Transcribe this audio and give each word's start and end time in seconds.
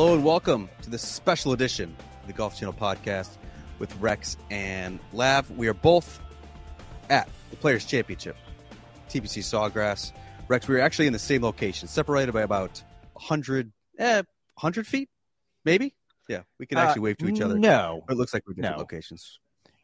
Hello 0.00 0.14
and 0.14 0.24
welcome 0.24 0.70
to 0.80 0.88
this 0.88 1.02
special 1.06 1.52
edition 1.52 1.94
of 2.22 2.26
the 2.26 2.32
Golf 2.32 2.58
Channel 2.58 2.72
podcast 2.72 3.36
with 3.78 3.94
Rex 3.96 4.38
and 4.48 4.98
Lav. 5.12 5.50
We 5.50 5.68
are 5.68 5.74
both 5.74 6.20
at 7.10 7.28
the 7.50 7.56
Players 7.56 7.84
Championship, 7.84 8.34
TPC 9.10 9.42
Sawgrass. 9.42 10.12
Rex, 10.48 10.66
we 10.66 10.76
are 10.76 10.80
actually 10.80 11.06
in 11.06 11.12
the 11.12 11.18
same 11.18 11.42
location, 11.42 11.86
separated 11.86 12.32
by 12.32 12.40
about 12.40 12.82
100, 13.12 13.72
eh, 13.98 14.22
100 14.54 14.86
feet, 14.86 15.10
maybe? 15.66 15.94
Yeah, 16.30 16.44
we 16.58 16.64
can 16.64 16.78
actually 16.78 17.00
Uh, 17.00 17.02
wave 17.02 17.18
to 17.18 17.28
each 17.28 17.42
other. 17.42 17.58
No, 17.58 18.02
it 18.08 18.16
looks 18.16 18.32
like 18.32 18.44
we're 18.46 18.54
different 18.54 18.76
No. 18.76 18.80
locations. 18.80 19.38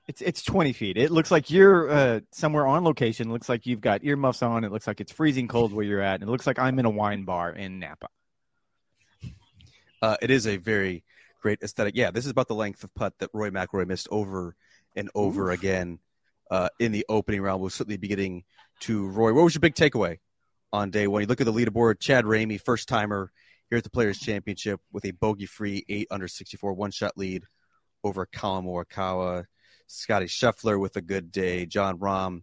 it's 0.08 0.22
it's 0.22 0.42
twenty 0.42 0.72
feet. 0.72 0.96
It 0.96 1.10
looks 1.10 1.30
like 1.30 1.50
you're 1.50 1.90
uh, 1.90 2.20
somewhere 2.32 2.66
on 2.66 2.84
location. 2.84 3.28
It 3.28 3.32
looks 3.34 3.50
like 3.50 3.66
you've 3.66 3.82
got 3.82 4.02
earmuffs 4.02 4.41
on. 4.41 4.64
It 4.64 4.72
looks 4.72 4.86
like 4.86 5.02
it's 5.02 5.12
freezing 5.12 5.46
cold 5.46 5.74
where 5.74 5.84
you're 5.84 6.00
at. 6.00 6.22
And 6.22 6.22
it 6.22 6.33
looks 6.33 6.46
like 6.46 6.58
I'm 6.58 6.78
in 6.78 6.86
a 6.86 6.91
wine 6.91 7.24
bar 7.24 7.50
in 7.52 7.80
Napa. 7.80 8.06
Uh, 10.02 10.16
it 10.20 10.30
is 10.30 10.46
a 10.46 10.56
very 10.56 11.05
great 11.41 11.62
aesthetic. 11.62 11.95
Yeah, 11.96 12.10
this 12.10 12.24
is 12.24 12.30
about 12.30 12.48
the 12.48 12.55
length 12.55 12.84
of 12.84 12.95
putt 12.95 13.14
that 13.18 13.30
Rory 13.32 13.50
McIlroy 13.50 13.86
missed 13.86 14.09
over 14.10 14.56
and 14.95 15.10
over 15.14 15.50
again 15.50 15.98
uh, 16.50 16.69
in 16.78 16.92
the 16.92 17.06
opening 17.09 17.41
round. 17.41 17.60
We'll 17.60 17.70
certainly 17.70 17.96
be 17.96 18.09
getting 18.09 18.45
to 18.80 19.09
Rory. 19.09 19.32
What 19.32 19.45
was 19.45 19.55
your 19.55 19.60
big 19.60 19.74
takeaway 19.74 20.19
on 20.72 20.91
day 20.91 21.06
one? 21.06 21.22
You 21.22 21.28
look 21.28 21.41
at 21.41 21.46
the 21.46 21.52
leaderboard. 21.52 22.00
Chad 22.00 22.24
Ramey, 22.24 22.60
first 22.60 22.88
timer 22.88 23.30
here 23.69 23.78
at 23.78 23.84
the 23.84 23.91
Players 23.91 24.19
Championship 24.19 24.80
with 24.92 25.05
a 25.05 25.10
bogey-free 25.10 25.84
eight 25.88 26.08
under 26.10 26.28
64 26.28 26.72
one-shot 26.74 27.16
lead 27.16 27.44
over 28.05 28.27
Collin 28.27 28.64
Morikawa. 28.64 29.44
Scottie 29.88 30.27
Scheffler 30.27 30.80
with 30.80 30.97
a 30.97 31.00
good 31.00 31.30
day. 31.30 31.66
Jon 31.66 31.98
Rahm 31.98 32.42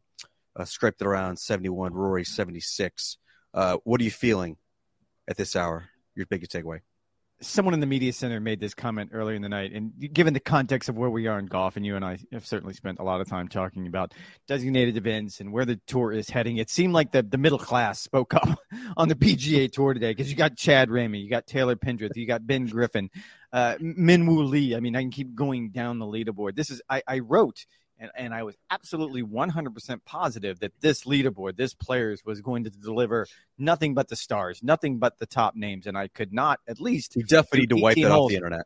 uh, 0.56 0.66
scraped 0.66 1.02
it 1.02 1.08
around 1.08 1.38
71. 1.38 1.94
Rory 1.94 2.24
76. 2.24 3.18
Uh, 3.54 3.78
what 3.84 4.00
are 4.02 4.04
you 4.04 4.12
feeling 4.12 4.58
at 5.28 5.38
this 5.38 5.56
hour? 5.56 5.90
Your 6.16 6.26
biggest 6.26 6.52
takeaway? 6.52 6.82
Someone 7.44 7.74
in 7.74 7.80
the 7.80 7.86
media 7.86 8.14
center 8.14 8.40
made 8.40 8.60
this 8.60 8.74
comment 8.74 9.12
earlier 9.14 9.36
in 9.36 9.42
the 9.42 9.50
night, 9.50 9.74
and 9.74 9.92
given 10.14 10.34
the 10.34 10.40
context 10.40 10.90
of 10.90 10.98
where 10.98 11.10
we 11.10 11.28
are 11.28 11.38
in 11.38 11.46
golf, 11.46 11.76
and 11.76 11.86
you 11.86 11.96
and 11.96 12.04
I 12.04 12.18
have 12.32 12.46
certainly 12.46 12.74
spent 12.74 13.00
a 13.00 13.04
lot 13.04 13.22
of 13.22 13.28
time 13.28 13.48
talking 13.48 13.86
about 13.86 14.14
designated 14.48 14.98
events 14.98 15.40
and 15.40 15.52
where 15.52 15.66
the 15.66 15.80
tour 15.86 16.12
is 16.12 16.30
heading, 16.30 16.58
it 16.58 16.70
seemed 16.70 16.94
like 16.94 17.12
the, 17.12 17.22
the 17.22 17.38
middle 17.38 17.60
class 17.60 18.00
spoke 18.00 18.34
up 18.34 18.60
on 18.98 19.10
the 19.10 19.16
PGA 19.16 19.72
Tour 19.72 19.94
today 19.94 20.12
because 20.12 20.30
you 20.30 20.38
got 20.38 20.56
Chad 20.56 20.90
Ramey, 20.90 21.22
you 21.22 21.30
got 21.30 21.46
Taylor 21.46 21.76
Pendrith, 21.76 22.16
you 22.16 22.26
got 22.26 22.48
Ben 22.48 22.66
Griffin, 22.66 23.10
uh, 23.52 23.76
Min 23.80 24.26
Woo 24.26 24.44
Lee. 24.44 24.76
I 24.76 24.80
mean, 24.80 24.96
I 24.96 25.02
can 25.02 25.12
keep 25.12 25.36
going 25.36 25.70
down 25.70 26.00
the 26.00 26.06
leaderboard. 26.06 26.56
This 26.56 26.70
is 26.70 26.82
I, 26.90 27.04
I 27.08 27.20
wrote 27.20 27.66
and, 28.04 28.12
and 28.16 28.34
I 28.34 28.44
was 28.44 28.56
absolutely 28.70 29.24
100% 29.24 30.00
positive 30.06 30.60
that 30.60 30.74
this 30.82 31.06
leaderboard, 31.06 31.56
this 31.56 31.74
players 31.74 32.24
was 32.26 32.42
going 32.42 32.66
to 32.66 32.70
deliver 32.70 33.28
nothing 33.58 33.94
but 33.94 34.10
the 34.10 34.18
stars, 34.18 34.62
nothing 34.62 35.00
but 35.00 35.20
the 35.20 35.26
top 35.26 35.56
names, 35.56 35.88
and 35.88 35.98
I 35.98 36.10
could 36.10 36.34
not 36.34 36.60
at 36.68 36.82
least 36.82 37.16
You 37.16 37.24
definitely 37.24 37.62
need 37.62 37.70
to 37.70 37.76
wipe 37.78 37.94
18 37.94 38.04
that 38.04 38.12
off 38.12 38.30
the 38.30 38.36
internet. 38.36 38.66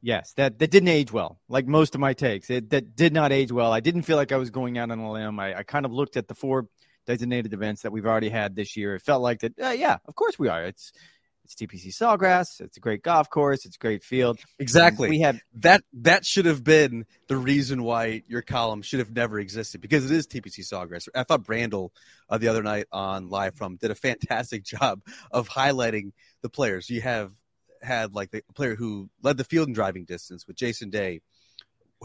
Yes, 0.00 0.32
that 0.34 0.58
that 0.58 0.70
didn't 0.70 0.88
age 0.88 1.12
well. 1.12 1.38
Like 1.48 1.66
most 1.66 1.94
of 1.94 2.00
my 2.00 2.12
takes, 2.12 2.50
it 2.50 2.70
that 2.70 2.94
did 2.94 3.14
not 3.14 3.32
age 3.32 3.50
well. 3.50 3.72
I 3.72 3.80
didn't 3.80 4.02
feel 4.02 4.18
like 4.18 4.32
I 4.32 4.36
was 4.36 4.50
going 4.50 4.76
out 4.76 4.90
on 4.90 4.98
a 4.98 5.10
limb. 5.10 5.40
I, 5.40 5.58
I 5.58 5.62
kind 5.62 5.86
of 5.86 5.92
looked 5.92 6.18
at 6.18 6.28
the 6.28 6.34
four 6.34 6.66
designated 7.06 7.54
events 7.54 7.82
that 7.82 7.92
we've 7.92 8.06
already 8.06 8.28
had 8.28 8.54
this 8.54 8.76
year. 8.76 8.96
It 8.96 9.02
felt 9.02 9.22
like 9.22 9.40
that. 9.40 9.58
Uh, 9.58 9.70
yeah, 9.70 9.96
of 10.06 10.14
course 10.14 10.38
we 10.38 10.48
are. 10.48 10.64
It's 10.64 10.92
it's 11.44 11.54
TPC 11.54 11.88
Sawgrass. 11.88 12.60
It's 12.60 12.76
a 12.76 12.80
great 12.80 13.02
golf 13.02 13.28
course. 13.28 13.66
It's 13.66 13.76
a 13.76 13.78
great 13.78 14.02
field. 14.02 14.38
Exactly. 14.58 15.10
We 15.10 15.20
have 15.20 15.38
that 15.56 15.82
that 15.94 16.24
should 16.24 16.46
have 16.46 16.64
been 16.64 17.04
the 17.28 17.36
reason 17.36 17.82
why 17.82 18.22
your 18.26 18.42
column 18.42 18.82
should 18.82 19.00
have 19.00 19.10
never 19.14 19.38
existed 19.38 19.80
because 19.80 20.10
it 20.10 20.14
is 20.14 20.26
TPC 20.26 20.60
Sawgrass. 20.60 21.08
I 21.14 21.24
thought 21.24 21.42
Brandel 21.42 21.90
uh, 22.30 22.38
the 22.38 22.48
other 22.48 22.62
night 22.62 22.86
on 22.90 23.28
live 23.28 23.54
from 23.56 23.76
did 23.76 23.90
a 23.90 23.94
fantastic 23.94 24.64
job 24.64 25.02
of 25.30 25.48
highlighting 25.48 26.12
the 26.42 26.48
players. 26.48 26.88
You 26.88 27.02
have 27.02 27.32
had 27.82 28.14
like 28.14 28.30
the 28.30 28.42
player 28.54 28.74
who 28.74 29.10
led 29.22 29.36
the 29.36 29.44
field 29.44 29.68
in 29.68 29.74
driving 29.74 30.04
distance 30.04 30.46
with 30.46 30.56
Jason 30.56 30.88
Day 30.88 31.20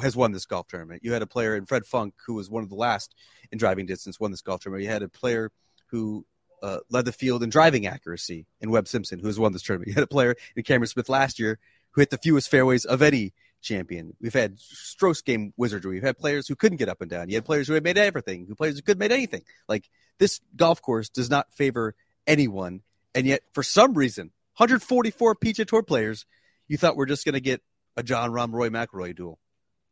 has 0.02 0.16
won 0.16 0.32
this 0.32 0.46
golf 0.46 0.68
tournament. 0.68 1.04
You 1.04 1.14
had 1.14 1.22
a 1.22 1.28
player 1.28 1.56
in 1.56 1.66
Fred 1.66 1.86
Funk 1.86 2.14
who 2.26 2.34
was 2.34 2.50
one 2.50 2.64
of 2.64 2.70
the 2.70 2.76
last 2.76 3.16
in 3.52 3.58
driving 3.58 3.86
distance 3.86 4.20
won 4.20 4.32
this 4.32 4.42
golf 4.42 4.62
tournament. 4.62 4.84
You 4.84 4.92
had 4.92 5.04
a 5.04 5.10
player 5.10 5.52
who 5.88 6.26
uh, 6.62 6.80
led 6.90 7.06
the 7.06 7.12
field 7.12 7.44
in 7.44 7.50
driving 7.50 7.88
accuracy 7.88 8.46
in 8.62 8.72
Webb 8.72 8.88
Simpson, 8.88 9.20
who 9.20 9.28
has 9.28 9.40
won 9.40 9.54
this 9.54 9.62
tournament. 9.62 9.88
You 9.90 9.94
had 9.96 10.04
a 10.04 10.08
player 10.08 10.36
in 10.56 10.64
Cameron 10.64 10.88
Smith 10.88 11.10
last 11.10 11.40
year 11.40 11.60
who 11.92 12.02
hit 12.02 12.10
the 12.10 12.18
fewest 12.18 12.50
fairways 12.50 12.86
of 12.86 13.02
any 13.02 13.34
champion. 13.62 14.16
We've 14.22 14.34
had 14.34 14.60
Stroke 14.60 15.24
game 15.26 15.54
wizardry. 15.58 15.96
We've 15.96 16.04
had 16.04 16.18
players 16.18 16.48
who 16.48 16.56
couldn't 16.56 16.78
get 16.78 16.90
up 16.90 17.02
and 17.02 17.10
down. 17.10 17.30
You 17.30 17.36
had 17.36 17.46
players 17.46 17.68
who 17.68 17.74
had 17.74 17.84
made 17.84 17.98
everything, 17.98 18.46
who 18.48 18.56
players 18.56 18.76
who 18.76 18.82
could 18.82 19.00
made 19.00 19.12
anything. 19.12 19.44
Like 19.68 19.90
this 20.18 20.42
golf 20.56 20.82
course 20.82 21.10
does 21.10 21.30
not 21.30 21.52
favor 21.54 21.96
anyone, 22.28 22.82
and 23.16 23.26
yet 23.26 23.42
for 23.54 23.64
some 23.64 23.94
reason, 23.94 24.28
144 24.58 25.36
PGA 25.36 25.68
Tour 25.68 25.84
players, 25.84 26.26
you 26.68 26.78
thought 26.78 26.96
we're 26.96 27.06
just 27.06 27.26
going 27.26 27.34
to 27.34 27.40
get 27.42 27.62
a 27.98 28.04
Jon 28.04 28.32
Rahm 28.32 28.54
Rory 28.54 28.70
McIlroy 28.70 29.16
duel. 29.16 29.40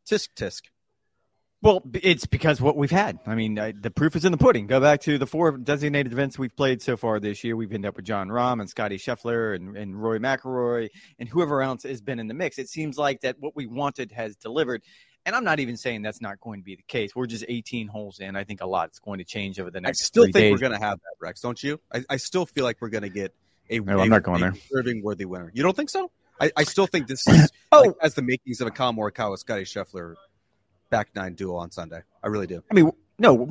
Tisk 0.08 0.28
tisk. 0.36 0.62
Well, 1.60 1.82
it's 1.94 2.24
because 2.24 2.60
what 2.60 2.76
we've 2.76 2.90
had. 2.90 3.18
I 3.26 3.34
mean, 3.34 3.58
uh, 3.58 3.72
the 3.78 3.90
proof 3.90 4.14
is 4.14 4.24
in 4.24 4.30
the 4.30 4.38
pudding. 4.38 4.68
Go 4.68 4.80
back 4.80 5.00
to 5.02 5.18
the 5.18 5.26
four 5.26 5.50
designated 5.58 6.12
events 6.12 6.38
we've 6.38 6.54
played 6.54 6.80
so 6.82 6.96
far 6.96 7.18
this 7.18 7.42
year. 7.42 7.56
We've 7.56 7.72
ended 7.72 7.88
up 7.88 7.96
with 7.96 8.04
Jon 8.04 8.28
Rahm 8.28 8.60
and 8.60 8.70
Scottie 8.70 8.96
Scheffler 8.96 9.56
and, 9.56 9.76
and 9.76 10.00
Rory 10.00 10.20
McIlroy 10.20 10.88
and 11.18 11.28
whoever 11.28 11.60
else 11.60 11.82
has 11.82 12.00
been 12.00 12.20
in 12.20 12.28
the 12.28 12.34
mix. 12.34 12.58
It 12.58 12.68
seems 12.68 12.96
like 12.96 13.22
that 13.22 13.40
what 13.40 13.56
we 13.56 13.66
wanted 13.66 14.12
has 14.12 14.36
delivered. 14.36 14.82
And 15.26 15.34
I'm 15.34 15.42
not 15.42 15.58
even 15.58 15.76
saying 15.76 16.02
that's 16.02 16.20
not 16.20 16.40
going 16.40 16.60
to 16.60 16.64
be 16.64 16.76
the 16.76 16.82
case. 16.82 17.16
We're 17.16 17.26
just 17.26 17.44
18 17.48 17.88
holes 17.88 18.20
in. 18.20 18.36
I 18.36 18.44
think 18.44 18.60
a 18.60 18.66
lot 18.66 18.90
is 18.92 19.00
going 19.00 19.18
to 19.18 19.24
change 19.24 19.58
over 19.58 19.70
the 19.72 19.80
next. 19.80 20.00
I 20.00 20.04
still 20.04 20.22
think 20.24 20.34
days. 20.34 20.52
we're 20.52 20.58
going 20.58 20.72
to 20.72 20.78
have 20.78 20.98
that, 21.00 21.14
Rex. 21.20 21.40
Don't 21.40 21.60
you? 21.60 21.80
I, 21.92 22.04
I 22.08 22.16
still 22.18 22.46
feel 22.46 22.62
like 22.64 22.76
we're 22.80 22.88
going 22.88 23.02
to 23.02 23.08
get 23.10 23.34
a, 23.68 23.80
No, 23.80 23.98
a- 23.98 24.02
I'm 24.02 24.08
not 24.10 24.22
going 24.22 24.38
a 24.44 24.52
there. 24.52 24.60
deserving 24.70 25.02
worthy 25.02 25.24
winner. 25.24 25.50
You 25.52 25.64
don't 25.64 25.74
think 25.76 25.90
so? 25.90 26.12
I, 26.40 26.52
I 26.56 26.62
still 26.62 26.86
think 26.86 27.08
this 27.08 27.26
is 27.26 27.50
Oh. 27.72 27.80
like, 27.80 27.94
as 28.00 28.14
the 28.14 28.22
makings 28.22 28.60
of 28.60 28.68
a 28.68 28.70
Collin 28.70 28.94
Morikawa 28.96 29.36
Scottie 29.38 29.64
Scheffler 29.64 30.14
back 30.90 31.08
nine 31.14 31.34
duel 31.34 31.56
on 31.56 31.70
Sunday. 31.70 32.00
I 32.22 32.28
really 32.28 32.46
do. 32.46 32.62
I 32.70 32.74
mean, 32.74 32.90
no, 33.18 33.36
100% 33.36 33.50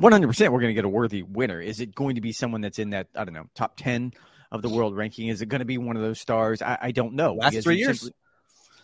we're 0.50 0.60
going 0.60 0.68
to 0.68 0.74
get 0.74 0.84
a 0.84 0.88
worthy 0.88 1.22
winner. 1.22 1.60
Is 1.60 1.80
it 1.80 1.94
going 1.94 2.14
to 2.14 2.20
be 2.20 2.32
someone 2.32 2.60
that's 2.60 2.78
in 2.78 2.90
that, 2.90 3.08
I 3.14 3.24
don't 3.24 3.34
know, 3.34 3.46
top 3.54 3.76
10 3.76 4.12
of 4.50 4.62
the 4.62 4.68
world 4.68 4.96
ranking? 4.96 5.28
Is 5.28 5.42
it 5.42 5.46
going 5.46 5.58
to 5.60 5.64
be 5.66 5.78
one 5.78 5.96
of 5.96 6.02
those 6.02 6.20
stars? 6.20 6.62
I, 6.62 6.78
I 6.80 6.90
don't 6.92 7.14
know. 7.14 7.34
Last 7.34 7.62
three 7.62 7.76
years, 7.76 8.00
simply- 8.00 8.14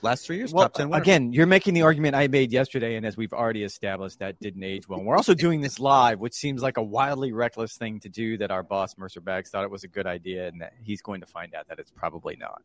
last 0.03 0.27
three 0.27 0.37
years, 0.37 0.53
Well, 0.53 0.65
top 0.65 0.75
ten 0.75 0.91
winner. 0.91 1.01
again, 1.03 1.33
you're 1.33 1.47
making 1.47 1.73
the 1.73 1.83
argument 1.83 2.15
I 2.15 2.29
made 2.29 2.53
yesterday, 2.53 2.97
and 2.97 3.07
as 3.07 3.17
we've 3.17 3.33
already 3.33 3.65
established, 3.65 4.19
that 4.19 4.39
didn't 4.41 4.63
age 4.63 4.87
well. 4.87 5.01
We're 5.03 5.17
also 5.17 5.33
doing 5.33 5.63
this 5.63 5.81
live, 5.81 6.21
which 6.21 6.35
seems 6.35 6.61
like 6.61 6.77
a 6.77 6.83
wildly 6.83 7.33
reckless 7.33 7.77
thing 7.79 8.01
to 8.01 8.11
do. 8.11 8.37
That 8.37 8.51
our 8.51 8.63
boss 8.63 8.99
Mercer 8.99 9.23
Baggs 9.23 9.49
thought 9.49 9.65
it 9.65 9.71
was 9.71 9.85
a 9.85 9.89
good 9.89 10.07
idea, 10.07 10.49
and 10.49 10.61
that 10.61 10.75
he's 10.83 11.01
going 11.01 11.23
to 11.23 11.27
find 11.27 11.55
out 11.55 11.69
that 11.69 11.79
it's 11.79 11.91
probably 11.91 12.37
not. 12.37 12.61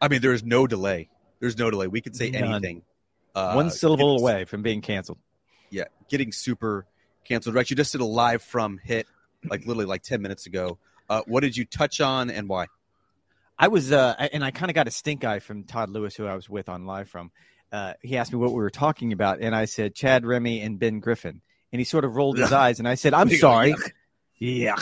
I 0.00 0.06
mean, 0.06 0.20
there 0.20 0.32
is 0.34 0.44
no 0.44 0.68
delay. 0.68 1.08
There's 1.40 1.58
no 1.58 1.70
delay. 1.70 1.88
We 1.88 2.00
could 2.00 2.14
say 2.14 2.30
None. 2.30 2.44
anything. 2.44 2.82
Uh, 3.36 3.52
One 3.52 3.70
syllable 3.70 4.14
getting- 4.14 4.22
away 4.22 4.44
from 4.46 4.62
being 4.62 4.80
canceled. 4.80 5.18
Yeah, 5.70 5.84
getting 6.08 6.32
super 6.32 6.86
canceled. 7.24 7.54
Right, 7.54 7.68
you 7.68 7.76
just 7.76 7.92
did 7.92 8.00
a 8.00 8.04
live 8.04 8.42
from 8.42 8.78
hit, 8.82 9.06
like 9.48 9.60
literally 9.66 9.84
like 9.84 10.02
ten 10.02 10.22
minutes 10.22 10.46
ago. 10.46 10.78
Uh, 11.08 11.22
what 11.26 11.40
did 11.42 11.56
you 11.56 11.64
touch 11.64 12.00
on 12.00 12.30
and 12.30 12.48
why? 12.48 12.66
I 13.58 13.68
was, 13.68 13.92
uh, 13.92 14.14
and 14.32 14.44
I 14.44 14.50
kind 14.50 14.70
of 14.70 14.74
got 14.74 14.86
a 14.88 14.90
stink 14.90 15.24
eye 15.24 15.38
from 15.38 15.64
Todd 15.64 15.90
Lewis, 15.90 16.14
who 16.16 16.26
I 16.26 16.34
was 16.34 16.48
with 16.48 16.68
on 16.68 16.84
live 16.86 17.08
from. 17.08 17.30
Uh, 17.72 17.94
he 18.02 18.16
asked 18.16 18.32
me 18.32 18.38
what 18.38 18.50
we 18.50 18.56
were 18.56 18.70
talking 18.70 19.12
about, 19.12 19.40
and 19.40 19.54
I 19.54 19.64
said 19.66 19.94
Chad 19.94 20.22
Ramey 20.24 20.64
and 20.64 20.78
Ben 20.78 21.00
Griffin, 21.00 21.40
and 21.72 21.80
he 21.80 21.84
sort 21.84 22.04
of 22.04 22.16
rolled 22.16 22.38
his 22.38 22.52
eyes, 22.64 22.78
and 22.78 22.88
I 22.88 22.94
said, 22.94 23.12
"I'm 23.14 23.28
sorry." 23.30 23.74
Yeah. 24.38 24.76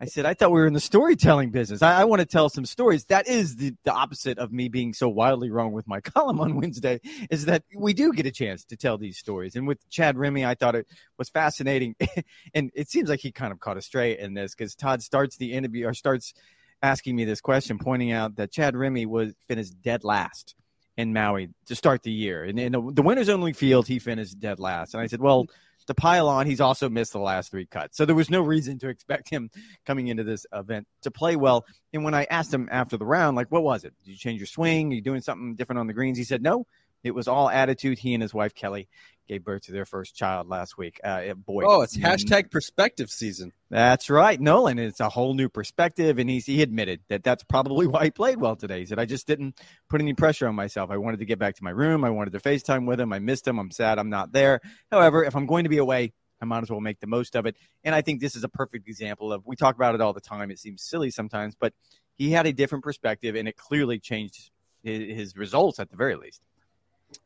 I 0.00 0.04
said, 0.04 0.26
I 0.26 0.34
thought 0.34 0.52
we 0.52 0.60
were 0.60 0.66
in 0.66 0.74
the 0.74 0.80
storytelling 0.80 1.50
business. 1.50 1.82
I, 1.82 2.02
I 2.02 2.04
want 2.04 2.20
to 2.20 2.26
tell 2.26 2.48
some 2.48 2.64
stories. 2.64 3.06
That 3.06 3.26
is 3.26 3.56
the, 3.56 3.74
the 3.82 3.92
opposite 3.92 4.38
of 4.38 4.52
me 4.52 4.68
being 4.68 4.94
so 4.94 5.08
wildly 5.08 5.50
wrong 5.50 5.72
with 5.72 5.88
my 5.88 6.00
column 6.02 6.40
on 6.40 6.54
Wednesday, 6.54 7.00
is 7.30 7.46
that 7.46 7.64
we 7.74 7.94
do 7.94 8.12
get 8.12 8.24
a 8.24 8.30
chance 8.30 8.64
to 8.66 8.76
tell 8.76 8.96
these 8.96 9.18
stories. 9.18 9.56
And 9.56 9.66
with 9.66 9.88
Chad 9.90 10.14
Ramey, 10.14 10.46
I 10.46 10.54
thought 10.54 10.76
it 10.76 10.86
was 11.18 11.28
fascinating. 11.28 11.96
and 12.54 12.70
it 12.74 12.88
seems 12.88 13.08
like 13.08 13.20
he 13.20 13.32
kind 13.32 13.52
of 13.52 13.58
caught 13.58 13.76
a 13.76 13.82
stray 13.82 14.16
in 14.16 14.34
this 14.34 14.54
because 14.54 14.76
Todd 14.76 15.02
starts 15.02 15.36
the 15.36 15.52
interview 15.52 15.86
or 15.86 15.94
starts 15.94 16.32
asking 16.80 17.16
me 17.16 17.24
this 17.24 17.40
question, 17.40 17.78
pointing 17.78 18.12
out 18.12 18.36
that 18.36 18.52
Chad 18.52 18.74
Ramey 18.74 19.04
was 19.04 19.34
finished 19.48 19.82
dead 19.82 20.04
last 20.04 20.54
in 20.96 21.12
Maui 21.12 21.48
to 21.66 21.74
start 21.74 22.04
the 22.04 22.12
year. 22.12 22.44
And 22.44 22.58
in 22.58 22.72
the 22.72 23.02
winners 23.02 23.28
only 23.28 23.52
field, 23.52 23.88
he 23.88 23.98
finished 23.98 24.38
dead 24.38 24.60
last. 24.60 24.94
And 24.94 25.00
I 25.00 25.08
said, 25.08 25.20
well, 25.20 25.46
to 25.88 25.94
pile 25.94 26.28
on, 26.28 26.46
he's 26.46 26.60
also 26.60 26.88
missed 26.88 27.12
the 27.12 27.18
last 27.18 27.50
three 27.50 27.66
cuts. 27.66 27.98
So 27.98 28.04
there 28.06 28.14
was 28.14 28.30
no 28.30 28.40
reason 28.40 28.78
to 28.78 28.88
expect 28.88 29.28
him 29.28 29.50
coming 29.84 30.08
into 30.08 30.24
this 30.24 30.46
event 30.52 30.86
to 31.02 31.10
play 31.10 31.36
well. 31.36 31.66
And 31.92 32.04
when 32.04 32.14
I 32.14 32.26
asked 32.30 32.54
him 32.54 32.68
after 32.70 32.96
the 32.96 33.04
round, 33.04 33.36
like, 33.36 33.50
what 33.50 33.62
was 33.62 33.84
it? 33.84 33.92
Did 34.04 34.12
you 34.12 34.16
change 34.16 34.40
your 34.40 34.46
swing? 34.46 34.92
Are 34.92 34.94
you 34.94 35.02
doing 35.02 35.20
something 35.20 35.56
different 35.56 35.80
on 35.80 35.86
the 35.86 35.92
greens? 35.92 36.16
He 36.16 36.24
said, 36.24 36.42
no, 36.42 36.66
it 37.04 37.12
was 37.12 37.28
all 37.28 37.48
attitude. 37.48 37.98
He 37.98 38.14
and 38.14 38.22
his 38.22 38.34
wife, 38.34 38.54
Kelly, 38.54 38.88
gave 39.28 39.44
birth 39.44 39.62
to 39.62 39.72
their 39.72 39.84
first 39.84 40.16
child 40.16 40.48
last 40.48 40.78
week. 40.78 41.00
Uh, 41.04 41.34
boy. 41.34 41.64
Oh, 41.66 41.82
it's 41.82 41.96
hashtag 41.96 42.50
perspective 42.50 43.10
season. 43.10 43.52
That's 43.70 44.08
right, 44.08 44.40
Nolan. 44.40 44.78
It's 44.78 45.00
a 45.00 45.08
whole 45.08 45.34
new 45.34 45.48
perspective, 45.48 46.18
and 46.18 46.28
he's, 46.28 46.46
he 46.46 46.62
admitted 46.62 47.00
that 47.08 47.22
that's 47.22 47.44
probably 47.44 47.86
why 47.86 48.04
he 48.04 48.10
played 48.10 48.40
well 48.40 48.56
today. 48.56 48.80
He 48.80 48.86
said, 48.86 48.98
"I 48.98 49.04
just 49.04 49.26
didn't 49.26 49.60
put 49.88 50.00
any 50.00 50.14
pressure 50.14 50.48
on 50.48 50.54
myself. 50.54 50.90
I 50.90 50.96
wanted 50.96 51.20
to 51.20 51.26
get 51.26 51.38
back 51.38 51.56
to 51.56 51.64
my 51.64 51.70
room. 51.70 52.04
I 52.04 52.10
wanted 52.10 52.32
to 52.32 52.40
FaceTime 52.40 52.86
with 52.86 53.00
him. 53.00 53.12
I 53.12 53.18
missed 53.18 53.46
him. 53.46 53.58
I'm 53.58 53.70
sad 53.70 53.98
I'm 53.98 54.10
not 54.10 54.32
there. 54.32 54.60
However, 54.90 55.22
if 55.24 55.36
I'm 55.36 55.46
going 55.46 55.64
to 55.64 55.70
be 55.70 55.78
away, 55.78 56.14
I 56.40 56.44
might 56.44 56.62
as 56.62 56.70
well 56.70 56.80
make 56.80 57.00
the 57.00 57.06
most 57.06 57.36
of 57.36 57.46
it. 57.46 57.56
And 57.84 57.94
I 57.94 58.00
think 58.00 58.20
this 58.20 58.36
is 58.36 58.44
a 58.44 58.48
perfect 58.48 58.88
example 58.88 59.32
of. 59.32 59.46
We 59.46 59.56
talk 59.56 59.76
about 59.76 59.94
it 59.94 60.00
all 60.00 60.12
the 60.12 60.20
time. 60.20 60.50
It 60.50 60.58
seems 60.58 60.82
silly 60.82 61.10
sometimes, 61.10 61.54
but 61.54 61.74
he 62.16 62.30
had 62.30 62.46
a 62.46 62.52
different 62.52 62.84
perspective, 62.84 63.36
and 63.36 63.46
it 63.46 63.56
clearly 63.56 63.98
changed 63.98 64.50
his, 64.82 65.16
his 65.16 65.36
results 65.36 65.78
at 65.78 65.90
the 65.90 65.96
very 65.96 66.16
least. 66.16 66.42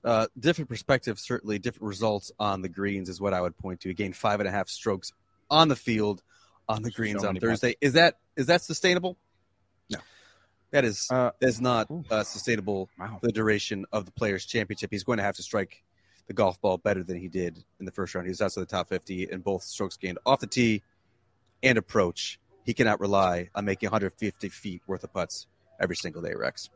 Uh, 0.04 0.26
different 0.38 0.68
perspective, 0.68 1.18
certainly 1.18 1.58
different 1.58 1.88
results 1.88 2.30
on 2.38 2.62
the 2.62 2.68
greens 2.68 3.08
is 3.08 3.20
what 3.20 3.34
I 3.34 3.40
would 3.40 3.56
point 3.56 3.80
to. 3.80 3.88
He 3.88 3.94
gained 3.94 4.16
five 4.16 4.40
and 4.40 4.48
a 4.48 4.52
half 4.52 4.68
strokes 4.68 5.12
on 5.50 5.68
the 5.68 5.76
field 5.76 6.22
on 6.68 6.82
the 6.82 6.90
greens 6.90 7.22
So 7.22 7.28
on 7.28 7.34
many 7.34 7.40
Thursday. 7.40 7.76
Is 7.80 7.94
that 7.94 8.18
is 8.36 8.46
that 8.46 8.62
sustainable? 8.62 9.16
No, 9.90 9.98
that 10.70 10.84
is 10.84 11.08
Uh, 11.10 11.32
that 11.40 11.48
is 11.48 11.60
not 11.60 11.88
uh, 12.10 12.22
sustainable 12.22 12.88
Wow. 12.98 13.18
the 13.22 13.32
duration 13.32 13.84
of 13.92 14.06
the 14.06 14.12
Players 14.12 14.44
Championship. 14.46 14.90
He's 14.90 15.04
going 15.04 15.18
to 15.18 15.24
have 15.24 15.36
to 15.36 15.42
strike 15.42 15.82
the 16.28 16.32
golf 16.32 16.60
ball 16.60 16.78
better 16.78 17.02
than 17.02 17.18
he 17.18 17.28
did 17.28 17.64
in 17.80 17.86
the 17.86 17.92
first 17.92 18.14
round. 18.14 18.26
He 18.26 18.30
was 18.30 18.40
outside 18.40 18.62
the 18.62 18.66
top 18.66 18.88
fifty 18.88 19.24
in 19.24 19.40
both 19.40 19.64
strokes 19.64 19.96
gained 19.96 20.18
off 20.24 20.40
the 20.40 20.46
tee 20.46 20.82
and 21.62 21.76
approach. 21.76 22.38
He 22.64 22.74
cannot 22.74 23.00
rely 23.00 23.50
on 23.56 23.64
making 23.64 23.88
150 23.88 24.48
feet 24.48 24.82
worth 24.86 25.02
of 25.02 25.12
putts 25.12 25.48
every 25.80 25.96
single 25.96 26.22
day, 26.22 26.32
Rex. 26.34 26.70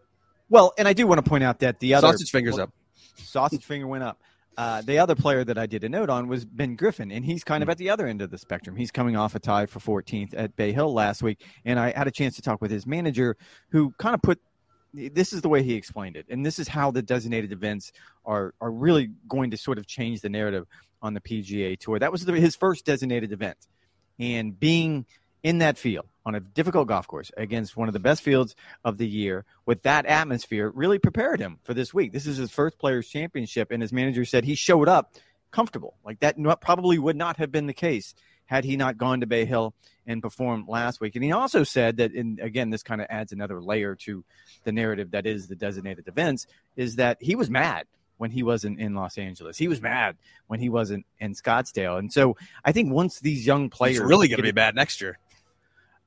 Well, 0.49 0.73
and 0.77 0.89
I 0.89 0.93
do 0.93 1.07
want 1.07 1.25
to 1.25 1.29
point 1.29 1.45
out 1.45 1.61
that 1.61 1.79
the 1.79 1.95
other 1.95 2.09
Sausage 2.09 2.31
fingers 2.31 2.59
up. 2.59 2.73
Sausage 3.17 3.65
finger 3.65 3.87
went 3.87 4.05
up. 4.05 4.21
Uh, 4.57 4.81
the 4.81 4.99
other 4.99 5.15
player 5.15 5.45
that 5.45 5.59
I 5.59 5.67
did 5.67 5.85
a 5.85 5.89
note 5.89 6.09
on 6.09 6.29
was 6.29 6.47
Ben 6.47 6.77
Griffin, 6.77 7.13
and 7.13 7.25
he's 7.25 7.45
kind 7.45 7.63
of 7.63 7.69
at 7.69 7.77
the 7.77 7.91
other 7.91 8.07
end 8.07 8.23
of 8.23 8.31
the 8.31 8.39
spectrum. 8.39 8.75
He's 8.75 8.91
coming 8.91 9.15
off 9.15 9.35
a 9.35 9.39
tie 9.39 9.67
for 9.67 9.81
14th 9.81 10.33
at 10.35 10.57
Bay 10.57 10.73
Hill 10.73 10.95
last 10.95 11.23
week, 11.23 11.45
and 11.67 11.79
I 11.79 11.93
had 11.93 12.07
a 12.07 12.11
chance 12.11 12.37
to 12.37 12.43
talk 12.43 12.63
with 12.63 12.71
his 12.71 12.87
manager, 12.87 13.37
who 13.69 13.93
kind 13.99 14.15
of 14.15 14.23
put 14.23 14.41
this 14.95 15.35
is 15.35 15.43
the 15.43 15.49
way 15.51 15.63
he 15.63 15.75
explained 15.75 16.17
it, 16.17 16.25
and 16.31 16.47
this 16.47 16.59
is 16.59 16.69
how 16.69 16.91
the 16.91 17.03
designated 17.03 17.53
events 17.53 17.93
are 18.25 18.55
are 18.63 18.71
really 18.71 19.11
going 19.29 19.51
to 19.51 19.59
sort 19.59 19.77
of 19.77 19.87
change 19.87 20.23
the 20.23 20.31
narrative 20.31 20.67
on 21.03 21.13
the 21.13 21.21
PGA 21.21 21.79
Tour. 21.79 21.99
That 21.99 22.11
was 22.11 22.25
the, 22.25 22.33
his 22.33 22.57
first 22.57 22.87
designated 22.87 23.33
event, 23.33 23.59
and 24.19 24.59
being 24.59 25.05
in 25.43 25.59
that 25.59 25.79
field 25.79 26.07
on 26.25 26.35
a 26.35 26.41
difficult 26.41 26.89
golf 26.89 27.07
course 27.07 27.31
against 27.37 27.77
one 27.77 27.89
of 27.89 27.93
the 27.93 28.01
best 28.01 28.23
fields 28.23 28.57
of 28.85 28.99
the 28.99 29.07
year 29.07 29.45
with 29.65 29.83
that 29.83 30.07
atmosphere 30.07 30.71
really 30.75 30.99
prepared 30.99 31.41
him 31.41 31.59
for 31.63 31.73
this 31.73 31.95
week. 31.95 32.13
This 32.13 32.27
is 32.27 32.37
his 32.37 32.51
first 32.51 32.79
players 32.79 33.09
championship 33.09 33.71
and 33.71 33.81
his 33.81 33.93
manager 33.93 34.25
said 34.25 34.45
he 34.45 34.57
showed 34.57 34.89
up 34.89 35.15
comfortable. 35.53 35.95
Like 36.05 36.21
that 36.21 36.37
probably 36.61 36.99
would 36.99 37.17
not 37.17 37.37
have 37.37 37.53
been 37.53 37.67
the 37.67 37.73
case 37.73 38.15
had 38.47 38.65
he 38.65 38.77
not 38.77 38.97
gone 38.97 39.21
to 39.21 39.27
Bay 39.27 39.45
Hill 39.45 39.75
and 40.07 40.23
performed 40.23 40.69
last 40.69 41.01
week. 41.01 41.15
And 41.15 41.25
he 41.25 41.33
also 41.33 41.65
said 41.65 41.99
that 41.99 42.13
and 42.13 42.41
again 42.41 42.71
this 42.71 42.83
kind 42.83 43.01
of 43.01 43.07
adds 43.09 43.33
another 43.33 43.63
layer 43.63 43.95
to 43.97 44.25
the 44.65 44.73
narrative 44.73 45.13
that 45.13 45.27
is 45.27 45.47
the 45.47 45.57
designated 45.57 46.09
events 46.09 46.47
is 46.77 46.97
that 46.97 47.19
he 47.21 47.37
was 47.37 47.51
mad 47.51 47.87
when 48.19 48.31
he 48.31 48.43
wasn't 48.43 48.81
in 48.81 48.95
Los 48.95 49.19
Angeles. 49.19 49.59
He 49.59 49.69
was 49.69 49.81
mad 49.81 50.17
when 50.47 50.59
he 50.59 50.69
wasn't 50.69 51.07
in 51.21 51.35
Scottsdale. 51.35 51.99
And 51.99 52.13
so 52.13 52.37
I 52.65 52.73
think 52.73 52.93
once 52.93 53.21
these 53.21 53.47
young 53.47 53.71
players 53.71 53.99
He's 53.99 54.05
really 54.05 54.29
going 54.29 54.39
to 54.39 54.43
be 54.43 54.53
bad 54.53 54.75
next 54.75 55.01
year. 55.01 55.19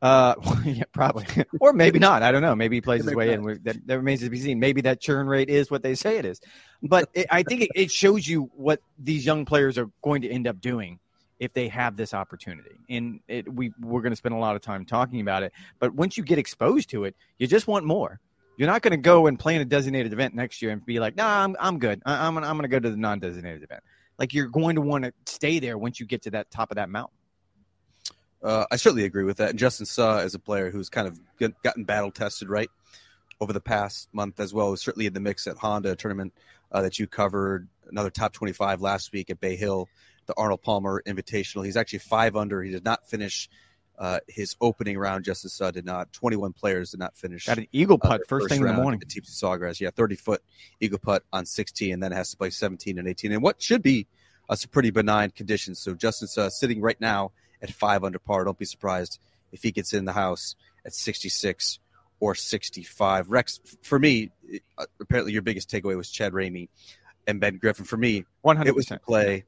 Uh, 0.01 0.36
yeah, 0.66 0.84
probably, 0.94 1.25
or 1.60 1.74
maybe 1.74 2.00
not. 2.00 2.24
I 2.24 2.31
don't 2.31 2.42
know. 2.42 2.56
Maybe 2.56 2.78
he 2.78 2.81
plays 2.81 3.04
his 3.04 3.13
way 3.13 3.36
not. 3.36 3.50
in. 3.50 3.60
That, 3.63 3.88
that 3.88 3.98
remains 3.98 4.22
to 4.22 4.30
be 4.30 4.40
seen. 4.40 4.60
Maybe 4.60 4.81
that 4.81 5.00
churn 5.00 5.28
rate 5.28 5.50
is 5.50 5.69
what 5.69 5.84
they 5.84 5.96
say 5.96 6.18
it 6.18 6.25
is. 6.25 6.40
But 6.81 7.10
it, 7.13 7.28
I 7.30 7.44
think 7.44 7.62
it, 7.62 7.69
it 7.75 7.92
shows 7.92 8.28
you 8.28 8.50
what 8.56 8.81
these 8.98 9.25
young 9.25 9.46
players 9.46 9.78
are 9.78 9.90
going 10.01 10.22
to 10.22 10.30
end 10.30 10.48
up 10.48 10.62
doing 10.62 11.00
if 11.40 11.54
they 11.54 11.68
have 11.69 11.96
this 11.96 12.13
opportunity. 12.13 12.78
And 12.90 13.19
it, 13.28 13.51
we 13.51 13.72
we're 13.80 14.01
going 14.01 14.12
to 14.12 14.18
spend 14.18 14.36
a 14.36 14.40
lot 14.40 14.56
of 14.56 14.62
time 14.62 14.86
talking 14.86 15.22
about 15.22 15.44
it. 15.44 15.54
But 15.80 15.94
once 15.94 16.18
you 16.18 16.24
get 16.24 16.38
exposed 16.38 16.90
to 16.92 17.06
it, 17.06 17.16
you 17.38 17.48
just 17.48 17.68
want 17.68 17.86
more. 17.86 18.19
You're 18.57 18.68
not 18.68 18.81
going 18.81 18.92
to 18.92 18.98
go 18.98 19.28
and 19.28 19.40
play 19.40 19.56
in 19.56 19.62
a 19.62 19.66
designated 19.66 20.12
event 20.12 20.36
next 20.36 20.62
year 20.62 20.72
and 20.72 20.86
be 20.86 21.00
like, 21.00 21.16
"Nah, 21.16 21.44
I'm 21.44 21.56
I'm 21.60 21.80
good. 21.80 22.02
I, 22.06 22.28
I'm 22.28 22.38
I'm 22.38 22.44
going 22.44 22.63
to 22.63 22.68
go 22.68 22.80
to 22.80 22.90
the 22.90 22.98
non-designated 22.98 23.63
event." 23.63 23.81
Like 24.18 24.34
you're 24.34 24.48
going 24.48 24.75
to 24.75 24.81
want 24.81 25.06
to 25.06 25.13
stay 25.25 25.60
there 25.60 25.78
once 25.78 25.98
you 25.98 26.06
get 26.06 26.24
to 26.24 26.31
that 26.31 26.52
top 26.52 26.72
of 26.72 26.75
that 26.75 26.90
mountain. 26.90 27.16
Uh, 28.41 28.65
I 28.71 28.77
certainly 28.77 29.06
agree 29.06 29.24
with 29.24 29.38
that. 29.38 29.51
And 29.51 29.59
Justin 29.59 29.86
Suh 29.86 30.18
is 30.19 30.33
a 30.33 30.39
player 30.39 30.71
who's 30.71 30.89
kind 30.89 31.07
of 31.07 31.19
get- 31.38 31.62
gotten 31.62 31.83
battle 31.83 32.12
tested 32.12 32.50
right 32.50 32.69
over 33.41 33.53
the 33.53 33.62
past 33.62 34.09
month 34.13 34.39
as 34.39 34.53
well. 34.53 34.71
Was 34.71 34.81
certainly 34.81 35.06
in 35.06 35.13
the 35.13 35.19
mix 35.19 35.47
at 35.47 35.57
Honda 35.57 35.95
tournament 35.95 36.33
uh, 36.71 36.81
that 36.81 37.00
you 37.00 37.07
covered. 37.07 37.68
Another 37.89 38.09
top 38.09 38.33
25 38.33 38.81
last 38.81 39.12
week 39.12 39.30
at 39.30 39.39
Bay 39.39 39.56
Hill, 39.56 39.89
the 40.27 40.33
Arnold 40.38 40.62
Palmer 40.62 41.01
Invitational. 41.06 41.65
He's 41.65 41.77
actually 41.77 42.00
five 42.00 42.36
under. 42.36 42.62
He 42.62 42.71
did 42.71 42.86
not 42.86 43.09
finish 43.09 43.50
uh, 43.97 44.19
his 44.27 44.56
opening 44.62 44.97
round. 44.97 45.25
Justin 45.25 45.50
Suh 45.50 45.71
did 45.71 45.85
not. 45.85 46.13
21 46.13 46.53
players 46.53 46.92
did 46.92 47.00
not 47.00 47.18
finish. 47.18 47.47
Got 47.47 47.57
an 47.57 47.68
eagle 47.74 48.00
uh, 48.01 48.07
putt 48.07 48.19
their 48.19 48.25
first 48.27 48.50
thing 48.50 48.62
in 48.62 48.68
the 48.68 48.74
morning. 48.74 49.01
at 49.01 49.09
TPC 49.09 49.31
Sawgrass. 49.31 49.81
Yeah, 49.81 49.89
30 49.94 50.15
foot 50.15 50.42
eagle 50.80 51.00
putt 51.00 51.24
on 51.33 51.45
16, 51.45 51.94
and 51.94 52.01
then 52.01 52.12
has 52.13 52.31
to 52.31 52.38
play 52.38 52.51
17 52.51 52.97
and 53.00 53.07
18. 53.07 53.33
And 53.33 53.42
what 53.42 53.62
should 53.62 53.81
be 53.81 54.07
uh, 54.50 54.56
some 54.56 54.69
pretty 54.71 54.89
benign 54.89 55.31
conditions. 55.31 55.80
So 55.80 55.94
Justin's 55.94 56.38
uh, 56.38 56.50
sitting 56.50 56.81
right 56.81 57.00
now 57.00 57.31
at 57.61 57.71
five 57.71 58.03
under 58.03 58.19
par. 58.19 58.44
Don't 58.44 58.57
be 58.57 58.65
surprised 58.65 59.19
if 59.51 59.63
he 59.63 59.71
gets 59.71 59.94
in 59.94 60.06
the 60.06 60.13
house 60.13 60.56
at 60.85 60.94
66 60.94 61.79
or 62.19 62.35
65. 62.35 63.29
Rex, 63.29 63.59
for 63.81 63.97
me, 64.00 64.31
uh, 64.77 64.85
apparently 65.00 65.33
your 65.33 65.41
biggest 65.41 65.69
takeaway 65.69 65.95
was 65.95 66.09
Chad 66.09 66.33
Ramey 66.33 66.69
and 67.27 67.39
Ben 67.39 67.57
Griffin. 67.57 67.85
For 67.85 67.97
me, 67.97 68.25
One 68.41 68.57
hundred 68.57 68.69
it 68.69 68.75
was 68.75 68.88
the 68.88 69.00
play 69.00 69.45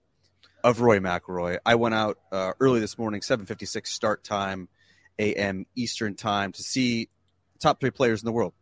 of 0.63 0.79
Rory 0.79 0.99
McIlroy. 0.99 1.57
I 1.65 1.75
went 1.75 1.95
out 1.95 2.19
uh, 2.31 2.53
early 2.59 2.79
this 2.79 2.97
morning, 2.97 3.21
7:56 3.21 3.87
start 3.87 4.23
time, 4.23 4.67
a.m. 5.19 5.65
Eastern 5.75 6.15
time, 6.15 6.51
to 6.53 6.63
see 6.63 7.09
the 7.53 7.59
top 7.59 7.79
three 7.79 7.91
players 7.91 8.21
in 8.21 8.25
the 8.25 8.31
world: 8.31 8.53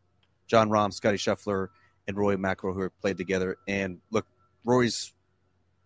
Jon 0.47 0.69
Rahm, 0.69 0.93
Scottie 0.93 1.17
Scheffler, 1.17 1.67
and 2.07 2.17
Rory 2.17 2.37
McIlroy, 2.37 2.73
who 2.73 2.89
played 3.01 3.17
together. 3.17 3.57
And 3.67 3.99
look, 4.11 4.25
Rory's 4.63 5.13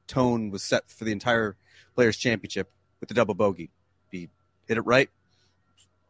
tone 0.07 0.51
was 0.51 0.63
set 0.63 0.89
for 0.89 1.03
the 1.03 1.11
entire 1.11 1.57
Players 1.95 2.17
Championship 2.17 2.71
with 3.03 3.09
the 3.09 3.15
double 3.15 3.33
bogey. 3.33 3.69
He 4.11 4.29
hit 4.65 4.77
it 4.77 4.81
right, 4.83 5.09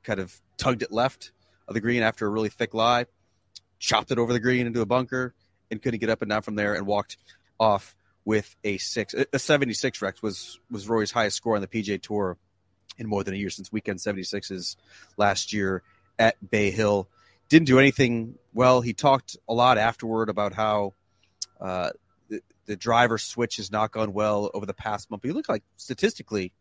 kind 0.04 0.20
of 0.20 0.40
tugged 0.58 0.84
it 0.84 0.92
left 0.92 1.32
of 1.68 1.74
the 1.74 1.82
green 1.82 2.04
after 2.04 2.28
a 2.28 2.30
really 2.30 2.50
thick 2.50 2.76
lie, 2.76 3.08
chopped 3.80 4.12
it 4.12 4.20
over 4.20 4.32
the 4.32 4.40
green 4.40 4.68
into 4.68 4.82
a 4.82 4.86
bunker, 4.86 5.34
and 5.72 5.82
couldn't 5.82 6.02
get 6.02 6.12
up 6.12 6.22
and 6.22 6.30
down 6.30 6.44
from 6.44 6.54
there, 6.54 6.76
and 6.76 6.86
walked 6.86 7.18
off 7.60 7.96
with 8.26 8.56
a 8.64 8.78
six. 8.78 9.16
A 9.34 9.40
76 9.40 10.04
Rex 10.04 10.22
was 10.22 10.60
was 10.70 10.88
Rory's 10.88 11.10
highest 11.10 11.36
score 11.36 11.56
on 11.56 11.62
the 11.62 11.68
PGA 11.68 12.00
Tour 12.00 12.38
in 13.00 13.08
more 13.08 13.24
than 13.24 13.34
a 13.34 13.38
year 13.38 13.50
since 13.50 13.72
weekend 13.72 13.98
76s 13.98 14.76
last 15.18 15.52
year 15.52 15.82
at 16.20 16.36
Bay 16.48 16.70
Hill. 16.70 17.10
Didn't 17.50 17.66
do 17.66 17.80
anything 17.80 18.36
well. 18.54 18.82
He 18.82 18.94
talked 18.94 19.36
a 19.50 19.54
lot 19.56 19.80
afterward 19.80 20.30
about 20.30 20.54
how 20.54 20.94
uh, 21.60 21.90
the, 22.30 22.44
the 22.68 22.76
driver 22.76 23.18
switch 23.18 23.56
has 23.56 23.72
not 23.72 23.92
gone 23.92 24.14
well 24.14 24.52
over 24.54 24.68
the 24.68 24.76
past 24.76 25.10
month. 25.10 25.24
But 25.24 25.30
you 25.30 25.34
look 25.34 25.50
like 25.50 25.64
statistically, 25.76 26.54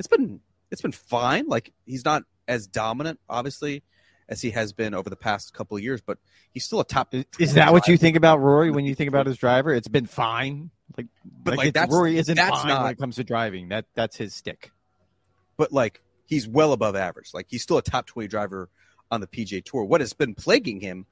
it's 0.00 0.08
been 0.08 0.40
it's 0.70 0.80
been 0.82 0.92
fine. 0.92 1.46
Like 1.46 1.72
he's 1.84 2.04
not 2.04 2.24
as 2.48 2.66
dominant, 2.66 3.20
obviously, 3.28 3.82
as 4.28 4.40
he 4.40 4.50
has 4.50 4.72
been 4.72 4.94
over 4.94 5.10
the 5.10 5.16
past 5.16 5.52
couple 5.52 5.76
of 5.76 5.82
years, 5.82 6.00
but 6.00 6.18
he's 6.52 6.64
still 6.64 6.80
a 6.80 6.84
top. 6.84 7.14
Is, 7.14 7.26
is 7.38 7.54
that 7.54 7.72
what 7.72 7.86
you 7.86 7.96
think 7.96 8.16
about 8.16 8.40
Rory 8.40 8.70
when 8.72 8.86
you 8.86 8.94
think 8.94 9.08
about 9.08 9.26
his 9.26 9.36
driver? 9.36 9.72
It's 9.74 9.88
been 9.88 10.06
fine. 10.06 10.70
Like, 10.96 11.06
But 11.24 11.50
like, 11.52 11.66
like, 11.66 11.74
that's 11.74 11.92
Rory 11.92 12.16
isn't 12.16 12.34
that's 12.34 12.50
fine 12.50 12.68
not 12.68 12.82
when 12.82 12.92
it 12.92 12.98
comes 12.98 13.16
to 13.16 13.24
driving. 13.24 13.68
That 13.68 13.84
that's 13.94 14.16
his 14.16 14.34
stick. 14.34 14.72
but 15.56 15.70
like 15.70 16.00
he's 16.26 16.48
well 16.48 16.72
above 16.72 16.96
average. 16.96 17.34
Like 17.34 17.46
he's 17.50 17.62
still 17.62 17.76
a 17.76 17.82
top 17.82 18.06
20 18.06 18.26
driver 18.26 18.70
on 19.10 19.20
the 19.20 19.26
PGA 19.26 19.62
Tour. 19.62 19.84
What 19.84 20.00
has 20.00 20.14
been 20.14 20.34
plaguing 20.34 20.80
him 20.80 21.06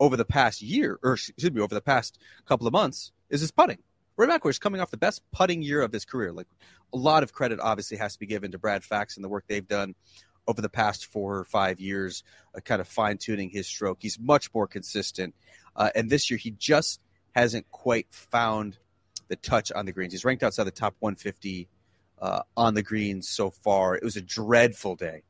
over 0.00 0.16
the 0.16 0.24
past 0.24 0.62
year, 0.62 0.98
or 1.02 1.14
excuse 1.14 1.52
me, 1.52 1.60
over 1.60 1.74
the 1.74 1.82
past 1.82 2.18
couple 2.46 2.66
of 2.66 2.72
months, 2.72 3.12
is 3.28 3.42
his 3.42 3.50
putting. 3.50 3.78
Rory 4.18 4.32
McIlroy 4.32 4.50
is 4.50 4.58
coming 4.58 4.80
off 4.80 4.90
the 4.90 4.96
best 4.96 5.22
putting 5.30 5.62
year 5.62 5.80
of 5.80 5.92
his 5.92 6.04
career. 6.04 6.32
Like 6.32 6.48
a 6.92 6.96
lot 6.96 7.22
of 7.22 7.32
credit 7.32 7.60
obviously 7.60 7.96
has 7.98 8.14
to 8.14 8.18
be 8.18 8.26
given 8.26 8.50
to 8.50 8.58
Brad 8.58 8.82
Fax 8.82 9.16
and 9.16 9.24
the 9.24 9.28
work 9.28 9.44
they've 9.46 9.66
done 9.66 9.94
over 10.48 10.60
the 10.60 10.68
past 10.68 11.06
four 11.06 11.38
or 11.38 11.44
five 11.44 11.78
years, 11.78 12.24
uh, 12.56 12.60
kind 12.60 12.80
of 12.80 12.88
fine 12.88 13.18
tuning 13.18 13.48
his 13.48 13.68
stroke. 13.68 13.98
He's 14.00 14.18
much 14.18 14.52
more 14.52 14.66
consistent, 14.66 15.36
uh, 15.76 15.90
and 15.94 16.10
this 16.10 16.30
year 16.30 16.38
he 16.38 16.50
just 16.50 17.00
hasn't 17.32 17.70
quite 17.70 18.08
found 18.10 18.78
the 19.28 19.36
touch 19.36 19.70
on 19.70 19.86
the 19.86 19.92
greens. 19.92 20.12
He's 20.12 20.24
ranked 20.24 20.42
outside 20.42 20.64
the 20.64 20.72
top 20.72 20.96
150 20.98 21.68
uh, 22.20 22.40
on 22.56 22.74
the 22.74 22.82
greens 22.82 23.28
so 23.28 23.50
far. 23.50 23.94
It 23.94 24.02
was 24.02 24.16
a 24.16 24.22
dreadful 24.22 24.96
day 24.96 25.22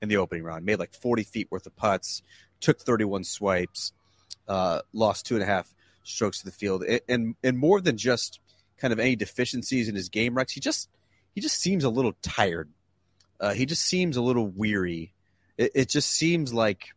in 0.00 0.08
the 0.08 0.16
opening 0.16 0.44
round. 0.44 0.64
Made 0.64 0.78
like 0.78 0.94
40 0.94 1.24
feet 1.24 1.48
worth 1.50 1.66
of 1.66 1.76
putts, 1.76 2.22
took 2.60 2.80
31 2.80 3.24
swipes, 3.24 3.92
uh, 4.48 4.80
lost 4.94 5.26
two 5.26 5.34
and 5.34 5.42
a 5.42 5.46
half 5.46 5.74
strokes 6.02 6.38
to 6.40 6.44
the 6.44 6.50
field, 6.50 6.84
and, 7.08 7.34
and 7.42 7.58
more 7.58 7.80
than 7.80 7.96
just 7.96 8.40
kind 8.78 8.92
of 8.92 8.98
any 8.98 9.16
deficiencies 9.16 9.88
in 9.88 9.94
his 9.94 10.08
game, 10.08 10.34
Rex. 10.34 10.52
He 10.52 10.60
just 10.60 10.88
he 11.34 11.40
just 11.40 11.60
seems 11.60 11.84
a 11.84 11.90
little 11.90 12.14
tired. 12.22 12.70
Uh, 13.38 13.52
he 13.52 13.66
just 13.66 13.82
seems 13.84 14.16
a 14.16 14.22
little 14.22 14.46
weary. 14.48 15.14
It, 15.56 15.72
it 15.74 15.88
just 15.88 16.10
seems 16.10 16.52
like, 16.52 16.88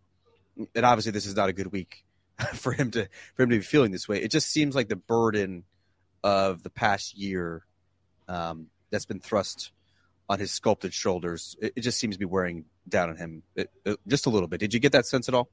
and 0.75 0.85
obviously 0.85 1.11
this 1.11 1.25
is 1.25 1.35
not 1.35 1.49
a 1.49 1.53
good 1.53 1.71
week 1.71 2.03
for 2.53 2.71
him 2.71 2.91
to 2.91 3.07
for 3.35 3.43
him 3.43 3.49
to 3.49 3.57
be 3.57 3.61
feeling 3.63 3.91
this 3.91 4.07
way. 4.07 4.21
It 4.21 4.31
just 4.31 4.49
seems 4.49 4.75
like 4.75 4.89
the 4.89 4.95
burden 4.95 5.63
of 6.23 6.63
the 6.63 6.69
past 6.69 7.17
year 7.17 7.65
um, 8.27 8.67
that's 8.89 9.05
been 9.05 9.19
thrust 9.19 9.71
on 10.29 10.39
his 10.39 10.51
sculpted 10.51 10.93
shoulders. 10.93 11.55
It, 11.61 11.73
it 11.77 11.81
just 11.81 11.99
seems 11.99 12.15
to 12.15 12.19
be 12.19 12.25
wearing 12.25 12.65
down 12.87 13.09
on 13.09 13.17
him 13.17 13.43
it, 13.55 13.69
it- 13.85 13.99
just 14.07 14.25
a 14.25 14.29
little 14.29 14.47
bit. 14.47 14.59
Did 14.59 14.73
you 14.73 14.79
get 14.79 14.93
that 14.93 15.05
sense 15.05 15.27
at 15.27 15.35
all? 15.35 15.49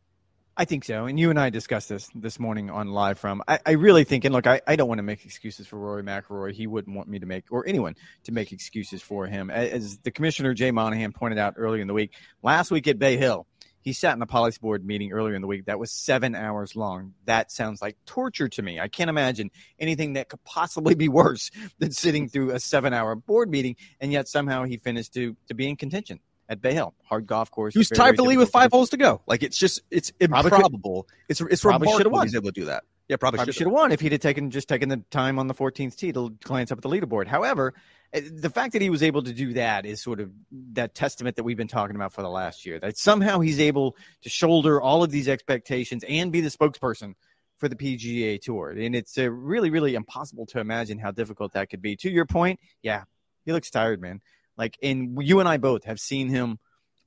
I 0.56 0.64
think 0.64 0.84
so. 0.84 1.06
And 1.06 1.18
you 1.18 1.30
and 1.30 1.38
I 1.38 1.48
discussed 1.50 1.88
this 1.88 2.10
this 2.14 2.38
morning 2.38 2.70
on 2.70 2.88
live 2.88 3.18
from. 3.18 3.42
I, 3.46 3.60
I 3.64 3.70
really 3.72 4.04
think, 4.04 4.24
and 4.24 4.34
look, 4.34 4.46
I, 4.46 4.60
I 4.66 4.76
don't 4.76 4.88
want 4.88 4.98
to 4.98 5.02
make 5.02 5.24
excuses 5.24 5.66
for 5.66 5.78
Rory 5.78 6.02
McIlroy. 6.02 6.52
He 6.52 6.66
wouldn't 6.66 6.94
want 6.94 7.08
me 7.08 7.18
to 7.18 7.26
make, 7.26 7.44
or 7.50 7.66
anyone 7.66 7.94
to 8.24 8.32
make 8.32 8.52
excuses 8.52 9.00
for 9.00 9.26
him. 9.26 9.50
As 9.50 9.98
the 9.98 10.10
commissioner 10.10 10.52
Jay 10.52 10.70
Monahan 10.70 11.12
pointed 11.12 11.38
out 11.38 11.54
earlier 11.56 11.80
in 11.80 11.88
the 11.88 11.94
week, 11.94 12.12
last 12.42 12.70
week 12.70 12.88
at 12.88 12.98
Bay 12.98 13.16
Hill, 13.16 13.46
he 13.80 13.94
sat 13.94 14.14
in 14.14 14.20
a 14.20 14.26
policy 14.26 14.58
board 14.60 14.84
meeting 14.84 15.12
earlier 15.12 15.34
in 15.34 15.40
the 15.40 15.48
week 15.48 15.64
that 15.64 15.78
was 15.78 15.90
seven 15.90 16.34
hours 16.34 16.76
long. 16.76 17.14
That 17.24 17.50
sounds 17.50 17.80
like 17.80 17.96
torture 18.04 18.48
to 18.48 18.62
me. 18.62 18.78
I 18.78 18.88
can't 18.88 19.08
imagine 19.08 19.50
anything 19.78 20.14
that 20.14 20.28
could 20.28 20.44
possibly 20.44 20.94
be 20.94 21.08
worse 21.08 21.50
than 21.78 21.92
sitting 21.92 22.28
through 22.28 22.50
a 22.50 22.60
seven 22.60 22.92
hour 22.92 23.14
board 23.14 23.50
meeting, 23.50 23.76
and 24.00 24.12
yet 24.12 24.28
somehow 24.28 24.64
he 24.64 24.76
finished 24.76 25.14
to 25.14 25.36
to 25.48 25.54
be 25.54 25.68
in 25.68 25.76
contention 25.76 26.20
at 26.50 26.60
Bay 26.60 26.74
Hill, 26.74 26.92
hard 27.04 27.26
golf 27.26 27.50
course. 27.50 27.72
Who's 27.74 27.88
tied 27.88 28.10
for 28.10 28.16
the 28.16 28.22
lead 28.24 28.36
with 28.38 28.50
five 28.50 28.70
holes 28.72 28.90
to 28.90 28.98
go. 28.98 29.22
Like 29.26 29.42
it's 29.42 29.56
just 29.56 29.80
it's 29.90 30.10
Probably 30.10 30.50
could- 30.50 30.56
improbable. 30.56 31.08
it's 31.28 31.40
it's 31.40 31.62
probably 31.62 31.86
should've 31.88 32.06
remarkable 32.06 32.12
won. 32.18 32.26
he's 32.26 32.34
able 32.34 32.48
to 32.52 32.60
do 32.60 32.64
that. 32.66 32.84
Yeah, 33.08 33.16
probably, 33.16 33.38
Probably 33.38 33.52
should 33.52 33.58
should 33.58 33.66
have 33.68 33.72
won 33.74 33.90
if 33.92 34.00
he'd 34.00 34.12
have 34.12 34.20
taken 34.20 34.50
just 34.50 34.68
taken 34.68 34.88
the 34.88 35.02
time 35.10 35.38
on 35.40 35.46
the 35.48 35.54
14th 35.54 35.96
tee 35.96 36.12
to 36.12 36.30
glance 36.44 36.70
up 36.70 36.78
at 36.78 36.82
the 36.82 36.88
leaderboard. 36.88 37.26
However, 37.26 37.74
eh, 38.12 38.20
the 38.32 38.50
fact 38.50 38.72
that 38.74 38.82
he 38.82 38.88
was 38.90 39.02
able 39.02 39.22
to 39.24 39.32
do 39.32 39.52
that 39.54 39.84
is 39.84 40.00
sort 40.00 40.20
of 40.20 40.30
that 40.74 40.94
testament 40.94 41.34
that 41.36 41.42
we've 41.42 41.56
been 41.56 41.66
talking 41.66 41.96
about 41.96 42.12
for 42.12 42.22
the 42.22 42.28
last 42.30 42.64
year. 42.66 42.78
That 42.78 42.96
somehow 42.98 43.40
he's 43.40 43.58
able 43.58 43.96
to 44.22 44.28
shoulder 44.28 44.80
all 44.80 45.02
of 45.02 45.10
these 45.10 45.28
expectations 45.28 46.04
and 46.08 46.30
be 46.30 46.40
the 46.40 46.50
spokesperson 46.50 47.14
for 47.58 47.68
the 47.68 47.74
PGA 47.74 48.40
Tour. 48.40 48.70
And 48.70 48.94
it's 48.94 49.18
uh, 49.18 49.28
really, 49.30 49.70
really 49.70 49.94
impossible 49.96 50.46
to 50.46 50.60
imagine 50.60 50.98
how 50.98 51.10
difficult 51.10 51.52
that 51.54 51.68
could 51.68 51.82
be. 51.82 51.96
To 51.96 52.10
your 52.10 52.26
point, 52.26 52.60
yeah, 52.80 53.02
he 53.44 53.52
looks 53.52 53.70
tired, 53.70 54.00
man. 54.00 54.20
Like, 54.60 54.76
and 54.82 55.16
you 55.22 55.40
and 55.40 55.48
I 55.48 55.56
both 55.56 55.84
have 55.84 55.98
seen 55.98 56.28
him 56.28 56.58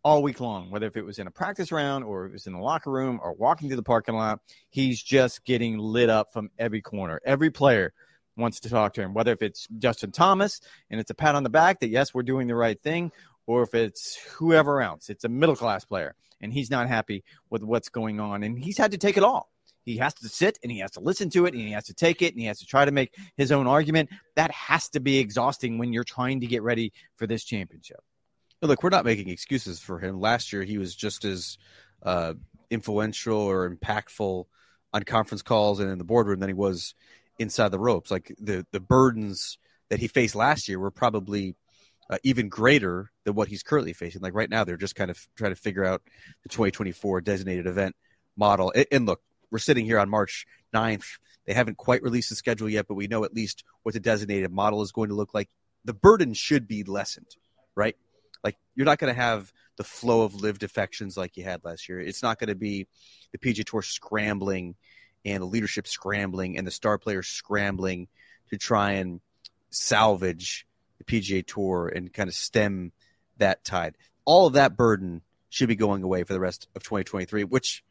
all 0.03 0.23
week 0.23 0.39
long, 0.39 0.71
whether 0.71 0.87
if 0.87 0.97
it 0.97 1.05
was 1.05 1.19
in 1.19 1.27
a 1.27 1.31
practice 1.31 1.71
round 1.71 2.03
or 2.03 2.25
it 2.25 2.31
was 2.31 2.47
in 2.47 2.53
the 2.53 2.59
locker 2.59 2.89
room 2.89 3.19
or 3.21 3.31
walking 3.31 3.69
through 3.69 3.75
the 3.75 3.83
parking 3.83 4.15
lot. 4.15 4.39
He's 4.71 4.99
just 5.03 5.45
getting 5.45 5.77
lit 5.77 6.09
up 6.09 6.33
from 6.33 6.49
every 6.57 6.81
corner. 6.81 7.21
Every 7.23 7.51
player 7.51 7.93
wants 8.35 8.61
to 8.61 8.71
talk 8.71 8.95
to 8.95 9.03
him, 9.03 9.13
whether 9.13 9.31
if 9.33 9.43
it's 9.43 9.67
Justin 9.77 10.11
Thomas 10.11 10.61
and 10.89 10.99
it's 10.99 11.11
a 11.11 11.13
pat 11.13 11.35
on 11.35 11.43
the 11.43 11.49
back 11.51 11.81
that, 11.81 11.89
yes, 11.89 12.11
we're 12.11 12.23
doing 12.23 12.47
the 12.47 12.55
right 12.55 12.81
thing, 12.81 13.11
or 13.45 13.61
if 13.61 13.75
it's 13.75 14.15
whoever 14.31 14.81
else. 14.81 15.11
It's 15.11 15.23
a 15.23 15.29
middle 15.29 15.55
class 15.55 15.85
player 15.85 16.15
and 16.41 16.51
he's 16.51 16.71
not 16.71 16.87
happy 16.87 17.23
with 17.51 17.61
what's 17.61 17.89
going 17.89 18.19
on. 18.19 18.41
And 18.41 18.57
he's 18.57 18.79
had 18.79 18.93
to 18.93 18.97
take 18.97 19.15
it 19.15 19.23
all. 19.23 19.52
He 19.85 19.97
has 19.97 20.13
to 20.15 20.29
sit 20.29 20.59
and 20.63 20.71
he 20.71 20.79
has 20.79 20.91
to 20.91 20.99
listen 20.99 21.29
to 21.31 21.45
it 21.45 21.53
and 21.53 21.61
he 21.61 21.71
has 21.71 21.85
to 21.85 21.93
take 21.93 22.21
it 22.21 22.33
and 22.33 22.39
he 22.39 22.47
has 22.47 22.59
to 22.59 22.65
try 22.65 22.85
to 22.85 22.91
make 22.91 23.15
his 23.37 23.51
own 23.51 23.67
argument. 23.67 24.09
That 24.35 24.51
has 24.51 24.89
to 24.89 24.99
be 24.99 25.19
exhausting 25.19 25.77
when 25.77 25.93
you're 25.93 26.03
trying 26.03 26.39
to 26.41 26.47
get 26.47 26.63
ready 26.63 26.93
for 27.15 27.27
this 27.27 27.43
championship. 27.43 27.99
Look, 28.61 28.81
we're 28.81 28.89
not 28.89 29.05
making 29.05 29.29
excuses 29.29 29.79
for 29.79 29.99
him. 29.99 30.21
Last 30.21 30.53
year, 30.53 30.63
he 30.63 30.77
was 30.77 30.95
just 30.95 31.25
as 31.25 31.57
uh, 32.01 32.33
influential 32.69 33.37
or 33.37 33.69
impactful 33.69 34.45
on 34.93 35.03
conference 35.03 35.41
calls 35.41 35.79
and 35.79 35.89
in 35.89 35.97
the 35.97 36.03
boardroom 36.03 36.39
than 36.39 36.49
he 36.49 36.53
was 36.53 36.95
inside 37.39 37.69
the 37.69 37.79
ropes. 37.79 38.09
Like 38.09 38.33
the 38.39 38.65
the 38.71 38.79
burdens 38.79 39.57
that 39.89 39.99
he 39.99 40.07
faced 40.07 40.35
last 40.35 40.69
year 40.69 40.79
were 40.79 40.91
probably 40.91 41.55
uh, 42.09 42.17
even 42.23 42.49
greater 42.49 43.11
than 43.25 43.35
what 43.35 43.47
he's 43.47 43.63
currently 43.63 43.93
facing. 43.93 44.21
Like 44.21 44.33
right 44.33 44.49
now, 44.49 44.63
they're 44.63 44.77
just 44.77 44.95
kind 44.95 45.11
of 45.11 45.27
trying 45.35 45.51
to 45.51 45.59
figure 45.59 45.85
out 45.85 46.01
the 46.43 46.49
2024 46.49 47.21
designated 47.21 47.67
event 47.67 47.95
model. 48.37 48.71
And, 48.75 48.85
and 48.91 49.05
look, 49.05 49.21
we're 49.53 49.59
sitting 49.59 49.85
here 49.85 49.99
on 49.99 50.09
March 50.09 50.47
9th. 50.73 51.19
They 51.45 51.53
haven't 51.53 51.77
quite 51.77 52.01
released 52.01 52.29
the 52.29 52.35
schedule 52.35 52.67
yet, 52.67 52.87
but 52.87 52.95
we 52.95 53.07
know 53.07 53.23
at 53.23 53.35
least 53.35 53.63
what 53.83 53.93
the 53.93 53.99
designated 53.99 54.51
model 54.51 54.81
is 54.81 54.91
going 54.91 55.09
to 55.09 55.15
look 55.15 55.35
like. 55.35 55.47
The 55.85 55.93
burden 55.93 56.33
should 56.33 56.67
be 56.67 56.83
lessened, 56.83 57.35
right? 57.75 57.95
Like 58.43 58.57
you're 58.73 58.87
not 58.87 58.97
going 58.97 59.13
to 59.13 59.21
have 59.21 59.53
the 59.77 59.83
flow 59.83 60.23
of 60.23 60.33
LIV 60.33 60.57
defections 60.57 61.15
like 61.15 61.37
you 61.37 61.43
had 61.43 61.63
last 61.63 61.87
year. 61.87 61.99
It's 61.99 62.23
not 62.23 62.39
going 62.39 62.47
to 62.47 62.55
be 62.55 62.87
the 63.31 63.37
PGA 63.37 63.63
Tour 63.63 63.83
scrambling 63.83 64.73
and 65.23 65.43
the 65.43 65.47
leadership 65.47 65.87
scrambling 65.87 66.57
and 66.57 66.65
the 66.65 66.71
star 66.71 66.97
players 66.97 67.27
scrambling 67.27 68.07
to 68.49 68.57
try 68.57 68.93
and 68.93 69.21
salvage 69.69 70.65
the 70.97 71.03
PGA 71.03 71.45
Tour 71.45 71.89
and 71.93 72.11
kind 72.11 72.27
of 72.27 72.33
stem 72.33 72.91
that 73.37 73.63
tide. 73.63 73.97
All 74.25 74.47
of 74.47 74.53
that 74.53 74.75
burden 74.75 75.21
should 75.49 75.67
be 75.67 75.75
going 75.75 76.01
away 76.01 76.23
for 76.23 76.33
the 76.33 76.39
rest 76.39 76.67
of 76.75 76.81
2023. 76.81 77.43
Which, 77.43 77.83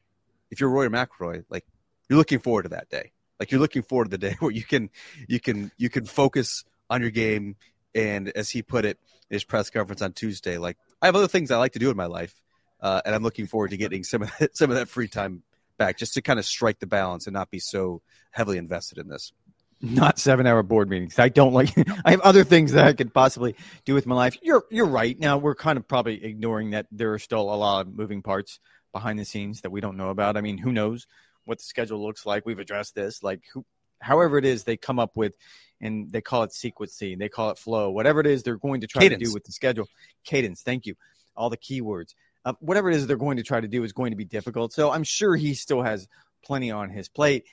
if 0.52 0.60
you're 0.60 0.70
Rory 0.70 0.90
McIlroy, 0.90 1.44
like 1.48 1.64
you're 2.08 2.18
looking 2.18 2.38
forward 2.38 2.64
to 2.64 2.68
that 2.68 2.90
day. 2.90 3.10
Like 3.40 3.50
you're 3.50 3.60
looking 3.60 3.82
forward 3.82 4.04
to 4.04 4.10
the 4.10 4.18
day 4.18 4.36
where 4.38 4.52
you 4.52 4.62
can 4.62 4.90
you 5.26 5.40
can 5.40 5.72
you 5.78 5.88
can 5.88 6.04
focus 6.04 6.62
on 6.88 7.00
your 7.00 7.10
game 7.10 7.56
and 7.94 8.28
as 8.28 8.50
he 8.50 8.62
put 8.62 8.84
it 8.84 8.98
in 9.30 9.34
his 9.34 9.44
press 9.44 9.70
conference 9.70 10.02
on 10.02 10.12
Tuesday, 10.12 10.58
like 10.58 10.76
I 11.00 11.06
have 11.06 11.16
other 11.16 11.26
things 11.26 11.50
I 11.50 11.56
like 11.56 11.72
to 11.72 11.78
do 11.78 11.90
in 11.90 11.96
my 11.96 12.06
life, 12.06 12.40
uh, 12.80 13.00
and 13.04 13.14
I'm 13.14 13.22
looking 13.22 13.46
forward 13.46 13.70
to 13.70 13.76
getting 13.76 14.04
some 14.04 14.22
of 14.22 14.30
that, 14.38 14.56
some 14.56 14.70
of 14.70 14.76
that 14.76 14.88
free 14.88 15.08
time 15.08 15.42
back, 15.78 15.98
just 15.98 16.14
to 16.14 16.22
kind 16.22 16.38
of 16.38 16.44
strike 16.44 16.78
the 16.78 16.86
balance 16.86 17.26
and 17.26 17.34
not 17.34 17.50
be 17.50 17.58
so 17.58 18.02
heavily 18.30 18.58
invested 18.58 18.98
in 18.98 19.08
this. 19.08 19.32
Not 19.80 20.18
seven 20.18 20.46
hour 20.46 20.62
board 20.62 20.88
meetings. 20.88 21.18
I 21.18 21.28
don't 21.28 21.52
like. 21.52 21.76
I 22.04 22.12
have 22.12 22.20
other 22.20 22.44
things 22.44 22.72
that 22.72 22.86
I 22.86 22.92
could 22.92 23.12
possibly 23.12 23.56
do 23.84 23.94
with 23.94 24.06
my 24.06 24.14
life. 24.14 24.36
You're 24.42 24.64
you're 24.70 24.86
right. 24.86 25.18
Now 25.18 25.38
we're 25.38 25.56
kind 25.56 25.76
of 25.76 25.88
probably 25.88 26.22
ignoring 26.24 26.70
that 26.70 26.86
there 26.92 27.12
are 27.14 27.18
still 27.18 27.40
a 27.40 27.56
lot 27.56 27.86
of 27.86 27.92
moving 27.92 28.22
parts 28.22 28.60
behind 28.92 29.18
the 29.18 29.24
scenes 29.24 29.62
that 29.62 29.70
we 29.70 29.80
don't 29.80 29.96
know 29.96 30.10
about. 30.10 30.36
I 30.36 30.40
mean, 30.40 30.58
who 30.58 30.72
knows 30.72 31.06
what 31.44 31.58
the 31.58 31.64
schedule 31.64 32.04
looks 32.04 32.24
like? 32.26 32.46
We've 32.46 32.58
addressed 32.58 32.94
this. 32.94 33.22
Like 33.22 33.42
who, 33.52 33.64
however 34.00 34.38
it 34.38 34.44
is 34.44 34.64
they 34.64 34.76
come 34.76 34.98
up 34.98 35.16
with, 35.16 35.34
and 35.80 36.10
they 36.12 36.20
call 36.20 36.44
it 36.44 36.50
sequencing, 36.50 37.18
they 37.18 37.28
call 37.28 37.50
it 37.50 37.58
flow, 37.58 37.90
whatever 37.90 38.20
it 38.20 38.26
is 38.26 38.42
they're 38.42 38.56
going 38.56 38.82
to 38.82 38.86
try 38.86 39.08
to 39.08 39.16
do 39.16 39.32
with 39.32 39.44
the 39.44 39.52
schedule. 39.52 39.88
Cadence. 40.24 40.62
Thank 40.62 40.86
you. 40.86 40.94
All 41.36 41.50
the 41.50 41.56
keywords. 41.56 42.14
Uh, 42.44 42.54
whatever 42.60 42.90
it 42.90 42.96
is 42.96 43.06
they're 43.06 43.16
going 43.16 43.36
to 43.36 43.42
try 43.42 43.60
to 43.60 43.68
do 43.68 43.82
is 43.84 43.92
going 43.92 44.12
to 44.12 44.16
be 44.16 44.24
difficult. 44.24 44.72
So 44.72 44.90
I'm 44.90 45.04
sure 45.04 45.34
he 45.34 45.54
still 45.54 45.82
has 45.82 46.08
plenty 46.44 46.70
on 46.70 46.90
his 46.90 47.08
plate. 47.08 47.46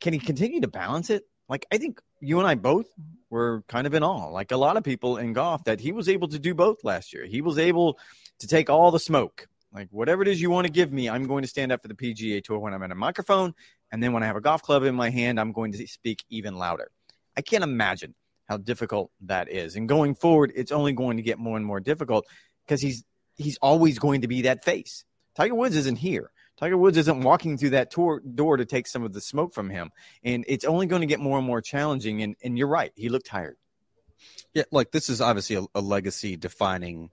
Can 0.00 0.12
he 0.12 0.18
continue 0.18 0.60
to 0.60 0.68
balance 0.68 1.10
it? 1.10 1.24
Like 1.48 1.66
I 1.72 1.78
think 1.78 2.00
you 2.20 2.38
and 2.38 2.46
I 2.46 2.54
both 2.54 2.86
were 3.28 3.64
kind 3.68 3.86
of 3.86 3.94
in 3.94 4.02
awe, 4.02 4.28
like 4.28 4.52
a 4.52 4.56
lot 4.56 4.76
of 4.76 4.84
people 4.84 5.16
in 5.16 5.32
golf, 5.32 5.64
that 5.64 5.80
he 5.80 5.92
was 5.92 6.08
able 6.08 6.28
to 6.28 6.38
do 6.38 6.54
both 6.54 6.84
last 6.84 7.12
year. 7.12 7.26
He 7.26 7.40
was 7.40 7.58
able 7.58 7.98
to 8.40 8.46
take 8.46 8.70
all 8.70 8.90
the 8.90 9.00
smoke. 9.00 9.48
Like 9.72 9.88
whatever 9.90 10.22
it 10.22 10.28
is 10.28 10.40
you 10.40 10.50
want 10.50 10.66
to 10.66 10.72
give 10.72 10.92
me, 10.92 11.08
I'm 11.08 11.26
going 11.26 11.42
to 11.42 11.48
stand 11.48 11.70
up 11.70 11.82
for 11.82 11.88
the 11.88 11.94
PGA 11.94 12.42
Tour 12.42 12.58
when 12.58 12.74
I'm 12.74 12.82
in 12.82 12.90
a 12.90 12.96
microphone, 12.96 13.54
and 13.92 14.02
then 14.02 14.12
when 14.12 14.22
I 14.22 14.26
have 14.26 14.36
a 14.36 14.40
golf 14.40 14.62
club 14.62 14.82
in 14.82 14.94
my 14.94 15.10
hand, 15.10 15.38
I'm 15.38 15.52
going 15.52 15.72
to 15.72 15.86
speak 15.86 16.24
even 16.28 16.56
louder. 16.56 16.90
I 17.36 17.42
can't 17.42 17.62
imagine 17.62 18.14
how 18.48 18.56
difficult 18.56 19.12
that 19.22 19.48
is. 19.48 19.76
And 19.76 19.88
going 19.88 20.16
forward, 20.16 20.52
it's 20.56 20.72
only 20.72 20.92
going 20.92 21.18
to 21.18 21.22
get 21.22 21.38
more 21.38 21.56
and 21.56 21.64
more 21.64 21.78
difficult 21.78 22.26
because 22.66 22.82
he's 22.82 23.04
he's 23.36 23.58
always 23.62 23.98
going 23.98 24.22
to 24.22 24.28
be 24.28 24.42
that 24.42 24.64
face. 24.64 25.04
Tiger 25.36 25.54
Woods 25.54 25.76
isn't 25.76 25.96
here. 25.96 26.32
Tiger 26.56 26.76
Woods 26.76 26.98
isn't 26.98 27.22
walking 27.22 27.56
through 27.56 27.70
that 27.70 27.90
tour 27.90 28.20
door 28.20 28.58
to 28.58 28.66
take 28.66 28.86
some 28.86 29.02
of 29.02 29.12
the 29.12 29.20
smoke 29.20 29.54
from 29.54 29.70
him. 29.70 29.90
And 30.22 30.44
it's 30.46 30.64
only 30.64 30.86
going 30.86 31.00
to 31.00 31.06
get 31.06 31.20
more 31.20 31.38
and 31.38 31.46
more 31.46 31.62
challenging. 31.62 32.22
And, 32.22 32.36
and 32.44 32.58
you're 32.58 32.68
right. 32.68 32.92
He 32.96 33.08
looked 33.08 33.26
tired. 33.26 33.56
Yeah, 34.52 34.64
like 34.70 34.90
this 34.90 35.08
is 35.08 35.22
obviously 35.22 35.56
a, 35.56 35.64
a 35.74 35.80
legacy 35.80 36.36
defining 36.36 37.10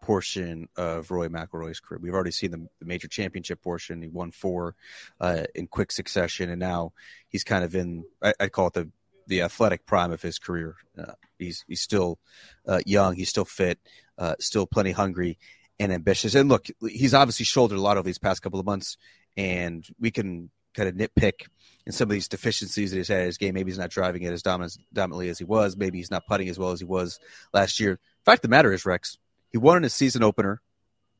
portion 0.00 0.68
of 0.76 1.10
Rory 1.10 1.28
McIlroy's 1.28 1.80
career. 1.80 2.00
We've 2.02 2.14
already 2.14 2.30
seen 2.30 2.50
the, 2.50 2.66
major 2.84 3.08
championship 3.08 3.62
portion. 3.62 4.02
He 4.02 4.08
won 4.08 4.30
four 4.30 4.74
uh, 5.20 5.44
in 5.54 5.66
quick 5.66 5.92
succession, 5.92 6.50
and 6.50 6.58
now 6.60 6.92
he's 7.28 7.44
kind 7.44 7.64
of 7.64 7.74
in 7.74 8.04
I, 8.22 8.34
I 8.40 8.48
call 8.48 8.68
it 8.68 8.74
the 8.74 8.90
the 9.26 9.42
athletic 9.42 9.86
prime 9.86 10.12
of 10.12 10.22
his 10.22 10.38
career. 10.38 10.76
Uh, 10.98 11.12
he's 11.38 11.64
he's 11.68 11.80
still 11.80 12.18
uh, 12.66 12.80
young, 12.86 13.14
he's 13.14 13.28
still 13.28 13.44
fit, 13.44 13.78
uh, 14.18 14.34
still 14.40 14.66
plenty 14.66 14.92
hungry 14.92 15.38
and 15.78 15.92
ambitious. 15.92 16.34
And 16.34 16.48
look, 16.48 16.66
he's 16.80 17.14
obviously 17.14 17.44
shouldered 17.44 17.78
a 17.78 17.82
lot 17.82 17.96
over 17.96 18.06
these 18.06 18.18
past 18.18 18.42
couple 18.42 18.60
of 18.60 18.66
months, 18.66 18.96
and 19.36 19.86
we 19.98 20.10
can 20.10 20.50
kind 20.74 20.88
of 20.88 20.94
nitpick 20.94 21.46
in 21.86 21.92
some 21.92 22.06
of 22.06 22.12
these 22.12 22.28
deficiencies 22.28 22.90
that 22.90 22.98
he's 22.98 23.08
had 23.08 23.20
in 23.20 23.26
his 23.26 23.38
game. 23.38 23.54
Maybe 23.54 23.70
he's 23.70 23.78
not 23.78 23.90
driving 23.90 24.22
it 24.22 24.32
as 24.32 24.42
dominant, 24.42 24.76
dominantly 24.92 25.28
as 25.28 25.38
he 25.38 25.44
was. 25.44 25.76
Maybe 25.76 25.98
he's 25.98 26.10
not 26.10 26.26
putting 26.26 26.48
as 26.48 26.58
well 26.58 26.70
as 26.70 26.80
he 26.80 26.86
was 26.86 27.18
last 27.52 27.80
year. 27.80 27.98
Fact 28.24 28.38
of 28.38 28.42
the 28.42 28.48
matter 28.48 28.72
is, 28.72 28.86
Rex, 28.86 29.18
he 29.50 29.58
won 29.58 29.78
in 29.78 29.82
his 29.82 29.94
season 29.94 30.22
opener 30.22 30.60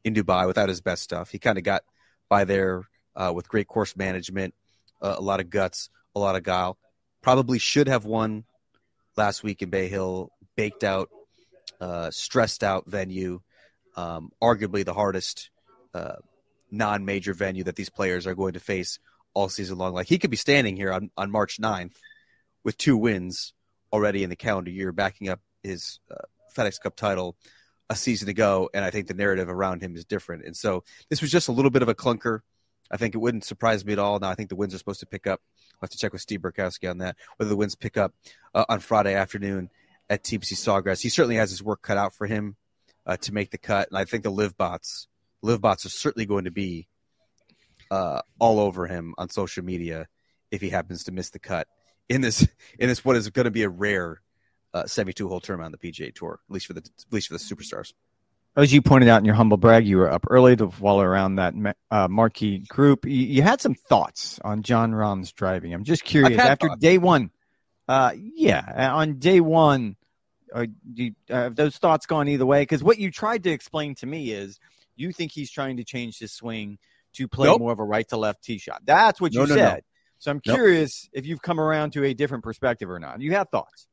in 0.04 0.14
Dubai 0.14 0.46
without 0.46 0.68
his 0.68 0.80
best 0.80 1.02
stuff. 1.02 1.30
He 1.30 1.38
kind 1.38 1.58
of 1.58 1.64
got 1.64 1.84
by 2.28 2.44
there 2.44 2.88
uh, 3.16 3.32
with 3.34 3.48
great 3.48 3.68
course 3.68 3.96
management, 3.96 4.54
uh, 5.02 5.16
a 5.18 5.22
lot 5.22 5.40
of 5.40 5.50
guts, 5.50 5.90
a 6.14 6.20
lot 6.20 6.36
of 6.36 6.42
guile. 6.42 6.78
Probably 7.22 7.58
should 7.58 7.88
have 7.88 8.04
won 8.04 8.44
last 9.16 9.42
week 9.42 9.62
in 9.62 9.70
Bay 9.70 9.88
Hill, 9.88 10.30
baked 10.56 10.84
out, 10.84 11.10
uh, 11.80 12.10
stressed 12.10 12.64
out 12.64 12.86
venue, 12.86 13.40
um, 13.96 14.30
arguably 14.42 14.84
the 14.84 14.94
hardest 14.94 15.50
uh, 15.92 16.16
non 16.70 17.04
major 17.04 17.34
venue 17.34 17.64
that 17.64 17.76
these 17.76 17.90
players 17.90 18.26
are 18.26 18.34
going 18.34 18.54
to 18.54 18.60
face 18.60 18.98
all 19.34 19.48
season 19.48 19.76
long. 19.76 19.92
Like 19.92 20.06
he 20.06 20.18
could 20.18 20.30
be 20.30 20.36
standing 20.36 20.76
here 20.76 20.92
on, 20.92 21.10
on 21.16 21.30
March 21.30 21.58
9th 21.60 21.94
with 22.64 22.78
two 22.78 22.96
wins 22.96 23.52
already 23.92 24.22
in 24.22 24.30
the 24.30 24.36
calendar 24.36 24.70
year, 24.70 24.92
backing 24.92 25.28
up 25.28 25.40
his 25.62 25.98
uh, 26.10 26.14
FedEx 26.56 26.80
Cup 26.80 26.96
title 26.96 27.36
a 27.90 27.96
season 27.96 28.28
ago. 28.28 28.70
And 28.72 28.84
I 28.84 28.90
think 28.90 29.08
the 29.08 29.14
narrative 29.14 29.50
around 29.50 29.82
him 29.82 29.94
is 29.96 30.04
different. 30.06 30.46
And 30.46 30.56
so 30.56 30.84
this 31.10 31.20
was 31.20 31.30
just 31.30 31.48
a 31.48 31.52
little 31.52 31.70
bit 31.70 31.82
of 31.82 31.88
a 31.88 31.94
clunker. 31.94 32.40
I 32.90 32.96
think 32.96 33.14
it 33.14 33.18
wouldn't 33.18 33.44
surprise 33.44 33.84
me 33.84 33.92
at 33.92 33.98
all. 33.98 34.18
Now 34.18 34.30
I 34.30 34.34
think 34.34 34.48
the 34.48 34.56
winds 34.56 34.74
are 34.74 34.78
supposed 34.78 35.00
to 35.00 35.06
pick 35.06 35.26
up. 35.26 35.40
I'll 35.74 35.78
have 35.82 35.90
to 35.90 35.98
check 35.98 36.12
with 36.12 36.22
Steve 36.22 36.40
Burkowski 36.40 36.88
on 36.88 36.98
that, 36.98 37.16
whether 37.36 37.48
the 37.48 37.56
winds 37.56 37.74
pick 37.74 37.96
up 37.96 38.14
uh, 38.54 38.64
on 38.68 38.80
Friday 38.80 39.14
afternoon 39.14 39.68
at 40.08 40.24
TPC 40.24 40.54
Sawgrass. 40.54 41.02
He 41.02 41.08
certainly 41.08 41.36
has 41.36 41.50
his 41.50 41.62
work 41.62 41.82
cut 41.82 41.98
out 41.98 42.14
for 42.14 42.26
him 42.26 42.56
uh, 43.06 43.16
to 43.18 43.34
make 43.34 43.50
the 43.50 43.58
cut. 43.58 43.88
And 43.90 43.98
I 43.98 44.04
think 44.04 44.22
the 44.22 44.30
LIV 44.30 44.56
bots, 44.56 45.08
LIV 45.42 45.60
bots 45.60 45.86
are 45.86 45.90
certainly 45.90 46.26
going 46.26 46.44
to 46.44 46.50
be 46.50 46.88
uh, 47.90 48.22
all 48.38 48.60
over 48.60 48.86
him 48.86 49.14
on 49.18 49.28
social 49.28 49.64
media 49.64 50.06
if 50.50 50.60
he 50.60 50.70
happens 50.70 51.04
to 51.04 51.12
miss 51.12 51.30
the 51.30 51.38
cut 51.38 51.66
in 52.08 52.20
this 52.20 52.46
in 52.78 52.88
this 52.88 53.04
what 53.04 53.16
is 53.16 53.30
going 53.30 53.44
to 53.44 53.50
be 53.50 53.62
a 53.62 53.68
rare 53.68 54.20
uh, 54.74 54.86
72 54.86 55.28
hole 55.28 55.40
tournament 55.40 55.66
on 55.66 55.72
the 55.72 55.78
PGA 55.78 56.14
Tour, 56.14 56.40
at 56.48 56.52
least 56.52 56.66
for 56.66 56.72
the 56.72 56.80
at 56.80 57.12
least 57.12 57.28
for 57.28 57.34
the 57.34 57.38
superstars. 57.38 57.92
As 58.56 58.72
you 58.72 58.82
pointed 58.82 59.08
out 59.08 59.18
in 59.18 59.24
your 59.24 59.36
humble 59.36 59.56
brag, 59.56 59.86
you 59.86 59.96
were 59.98 60.10
up 60.10 60.26
early 60.28 60.56
to 60.56 60.70
follow 60.70 61.02
around 61.02 61.36
that 61.36 61.54
uh, 61.90 62.08
marquee 62.08 62.58
group. 62.58 63.04
You, 63.04 63.12
you, 63.12 63.42
had 63.42 63.60
some 63.60 63.74
thoughts 63.74 64.40
on 64.42 64.62
Jon 64.62 64.92
Rahm's 64.92 65.30
driving. 65.30 65.72
I'm 65.72 65.84
just 65.84 66.02
curious. 66.02 66.38
After 66.38 66.66
thoughts. 66.66 66.80
day 66.80 66.98
one, 66.98 67.30
uh, 67.86 68.12
yeah, 68.16 68.92
on 68.92 69.18
day 69.20 69.40
one, 69.40 69.96
are 70.52 70.66
you, 70.94 71.14
have 71.28 71.54
those 71.54 71.76
thoughts 71.76 72.06
gone 72.06 72.26
either 72.26 72.44
way? 72.44 72.62
Because 72.62 72.82
what 72.82 72.98
you 72.98 73.12
tried 73.12 73.44
to 73.44 73.50
explain 73.50 73.94
to 73.96 74.06
me 74.06 74.32
is 74.32 74.58
you 74.96 75.12
think 75.12 75.30
he's 75.30 75.50
trying 75.50 75.76
to 75.76 75.84
change 75.84 76.18
his 76.18 76.32
swing 76.32 76.78
to 77.14 77.28
play 77.28 77.46
nope. 77.46 77.60
more 77.60 77.72
of 77.72 77.78
a 77.78 77.84
right 77.84 78.08
to 78.08 78.16
left 78.16 78.42
tee 78.42 78.58
shot. 78.58 78.82
That's 78.84 79.20
what 79.20 79.32
you 79.32 79.40
no, 79.40 79.46
no, 79.46 79.54
said. 79.54 79.74
No. 79.74 79.80
So 80.18 80.30
I'm 80.30 80.40
curious 80.40 81.08
if 81.12 81.24
you've 81.24 81.40
come 81.40 81.58
around 81.58 81.92
to 81.92 82.04
a 82.04 82.14
different 82.14 82.44
perspective 82.44 82.90
or 82.90 82.98
not. 82.98 83.20
You 83.20 83.32
have 83.32 83.48
thoughts? 83.48 83.86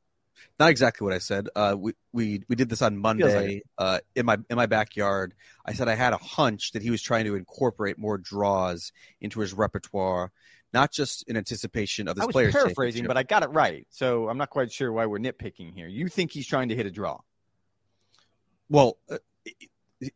Not 0.59 0.69
exactly 0.69 1.05
what 1.05 1.13
I 1.13 1.19
said. 1.19 1.49
Uh, 1.55 1.75
we, 1.77 1.93
we 2.11 2.43
we 2.47 2.55
did 2.55 2.69
this 2.69 2.81
on 2.81 2.97
Monday 2.97 3.61
uh, 3.77 3.99
in 4.15 4.25
my 4.25 4.37
in 4.49 4.55
my 4.55 4.65
backyard. 4.65 5.33
I 5.65 5.73
said 5.73 5.87
I 5.87 5.95
had 5.95 6.13
a 6.13 6.17
hunch 6.17 6.71
that 6.71 6.81
he 6.81 6.89
was 6.89 7.01
trying 7.01 7.25
to 7.25 7.35
incorporate 7.35 7.97
more 7.97 8.17
draws 8.17 8.91
into 9.21 9.39
his 9.39 9.53
repertoire, 9.53 10.31
not 10.73 10.91
just 10.91 11.23
in 11.27 11.37
anticipation 11.37 12.07
of 12.07 12.15
this 12.15 12.23
I 12.23 12.25
was 12.25 12.53
paraphrasing, 12.53 13.05
but 13.05 13.17
I 13.17 13.23
got 13.23 13.43
it 13.43 13.49
right. 13.49 13.85
So 13.89 14.29
I'm 14.29 14.37
not 14.37 14.49
quite 14.49 14.71
sure 14.71 14.91
why 14.91 15.05
we're 15.05 15.19
nitpicking 15.19 15.73
here. 15.73 15.87
You 15.87 16.07
think 16.07 16.31
he's 16.31 16.47
trying 16.47 16.69
to 16.69 16.75
hit 16.75 16.85
a 16.85 16.91
draw? 16.91 17.19
Well, 18.69 18.97
uh, 19.09 19.17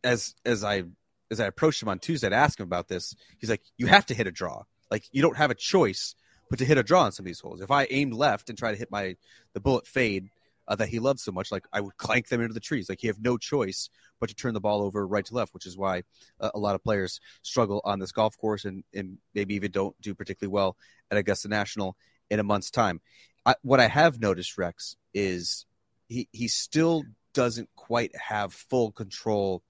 as 0.04 0.36
as 0.46 0.64
I 0.64 0.84
as 1.30 1.40
I 1.40 1.46
approached 1.46 1.82
him 1.82 1.90
on 1.90 2.00
Tuesday 2.00 2.30
to 2.30 2.36
ask 2.36 2.60
him 2.60 2.66
about 2.66 2.88
this, 2.88 3.16
he's 3.38 3.50
like, 3.50 3.62
"You 3.78 3.88
have 3.88 4.06
to 4.08 4.14
hit 4.14 4.28
a 4.28 4.32
draw. 4.32 4.64
Like 4.90 5.06
you 5.12 5.22
don't 5.22 5.38
have 5.38 5.52
a 5.52 5.56
choice 5.56 6.16
but 6.52 6.60
to 6.60 6.66
hit 6.66 6.78
a 6.78 6.84
draw 6.84 7.04
on 7.04 7.14
some 7.14 7.24
of 7.24 7.28
these 7.28 7.40
holes. 7.40 7.62
If 7.62 7.72
I 7.72 7.88
aimed 7.90 8.14
left 8.14 8.50
and 8.50 8.58
try 8.58 8.72
to 8.72 8.78
hit 8.78 8.92
my 8.92 9.16
the 9.54 9.62
bullet 9.62 9.88
fade 9.88 10.30
uh, 10.68 10.76
that 10.76 10.90
he 10.90 11.00
loves 11.00 11.24
so 11.24 11.32
much, 11.32 11.50
like 11.50 11.66
I 11.72 11.80
would 11.80 11.96
clank 11.96 12.28
them 12.28 12.42
into 12.42 12.54
the 12.54 12.60
trees. 12.60 12.90
Like 12.90 13.02
you 13.02 13.10
have 13.10 13.22
no 13.22 13.38
choice 13.38 13.90
but 14.20 14.28
to 14.28 14.36
turn 14.36 14.54
the 14.54 14.60
ball 14.60 14.82
over 14.82 15.08
right 15.08 15.26
to 15.26 15.34
left, 15.34 15.54
which 15.54 15.66
is 15.66 15.78
why 15.78 16.04
uh, 16.42 16.52
a 16.54 16.60
lot 16.60 16.76
of 16.76 16.84
players 16.84 17.22
struggle 17.42 17.80
on 17.86 18.00
this 18.00 18.12
golf 18.12 18.38
course 18.38 18.66
and, 18.66 18.84
and 18.94 19.18
maybe 19.34 19.56
even 19.56 19.72
don't 19.72 20.00
do 20.02 20.14
particularly 20.14 20.52
well 20.52 20.76
at 21.10 21.18
Augusta 21.18 21.48
National 21.48 21.96
in 22.30 22.42
a 22.42 22.44
month's 22.44 22.70
time. 22.70 23.00
I, 23.46 23.56
what 23.62 23.80
I 23.80 23.88
have 23.88 24.20
noticed, 24.20 24.58
Rex, 24.58 24.98
is 25.14 25.66
he 26.10 26.28
he 26.34 26.50
still 26.50 27.06
doesn't 27.34 27.70
quite 27.78 28.14
have 28.18 28.54
full 28.54 28.92
control 28.92 29.64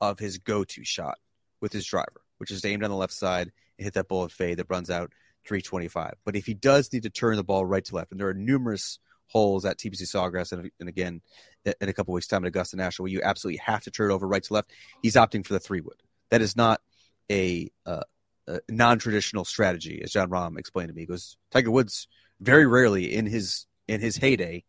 of 0.00 0.20
his 0.20 0.38
go-to 0.38 0.84
shot 0.84 1.18
with 1.60 1.72
his 1.72 1.84
driver, 1.84 2.22
which 2.38 2.52
is 2.52 2.64
aimed 2.64 2.84
on 2.84 2.90
the 2.90 2.96
left 2.96 3.12
side 3.12 3.50
and 3.76 3.84
hit 3.84 3.94
that 3.94 4.06
bullet 4.06 4.30
fade 4.30 4.58
that 4.58 4.70
runs 4.70 4.88
out 4.88 5.10
325. 5.46 6.14
But 6.24 6.36
if 6.36 6.46
he 6.46 6.54
does 6.54 6.92
need 6.92 7.02
to 7.04 7.10
turn 7.10 7.36
the 7.36 7.44
ball 7.44 7.64
right 7.64 7.84
to 7.84 7.94
left, 7.94 8.12
and 8.12 8.20
there 8.20 8.28
are 8.28 8.34
numerous 8.34 8.98
holes 9.26 9.64
at 9.64 9.78
TPC 9.78 10.02
Sawgrass, 10.02 10.52
and, 10.52 10.70
and 10.78 10.88
again 10.88 11.22
in 11.64 11.88
a 11.88 11.92
couple 11.92 12.12
weeks' 12.14 12.26
time 12.26 12.44
at 12.44 12.48
Augusta 12.48 12.76
National, 12.76 13.04
where 13.04 13.12
you 13.12 13.22
absolutely 13.22 13.58
have 13.58 13.82
to 13.82 13.90
turn 13.90 14.10
it 14.10 14.14
over 14.14 14.26
right 14.26 14.42
to 14.42 14.52
left, 14.52 14.70
he's 15.02 15.14
opting 15.14 15.44
for 15.44 15.52
the 15.52 15.60
three 15.60 15.80
wood. 15.80 16.02
That 16.30 16.42
is 16.42 16.56
not 16.56 16.80
a, 17.30 17.70
uh, 17.86 18.02
a 18.46 18.60
non-traditional 18.68 19.44
strategy, 19.44 20.00
as 20.02 20.12
Jon 20.12 20.28
Rahm 20.28 20.58
explained 20.58 20.88
to 20.88 20.94
me. 20.94 21.02
He 21.02 21.06
goes, 21.06 21.36
Tiger 21.50 21.70
Woods 21.70 22.08
very 22.40 22.66
rarely 22.66 23.14
in 23.14 23.26
his 23.26 23.66
in 23.88 24.00
his 24.00 24.16
heyday 24.16 24.64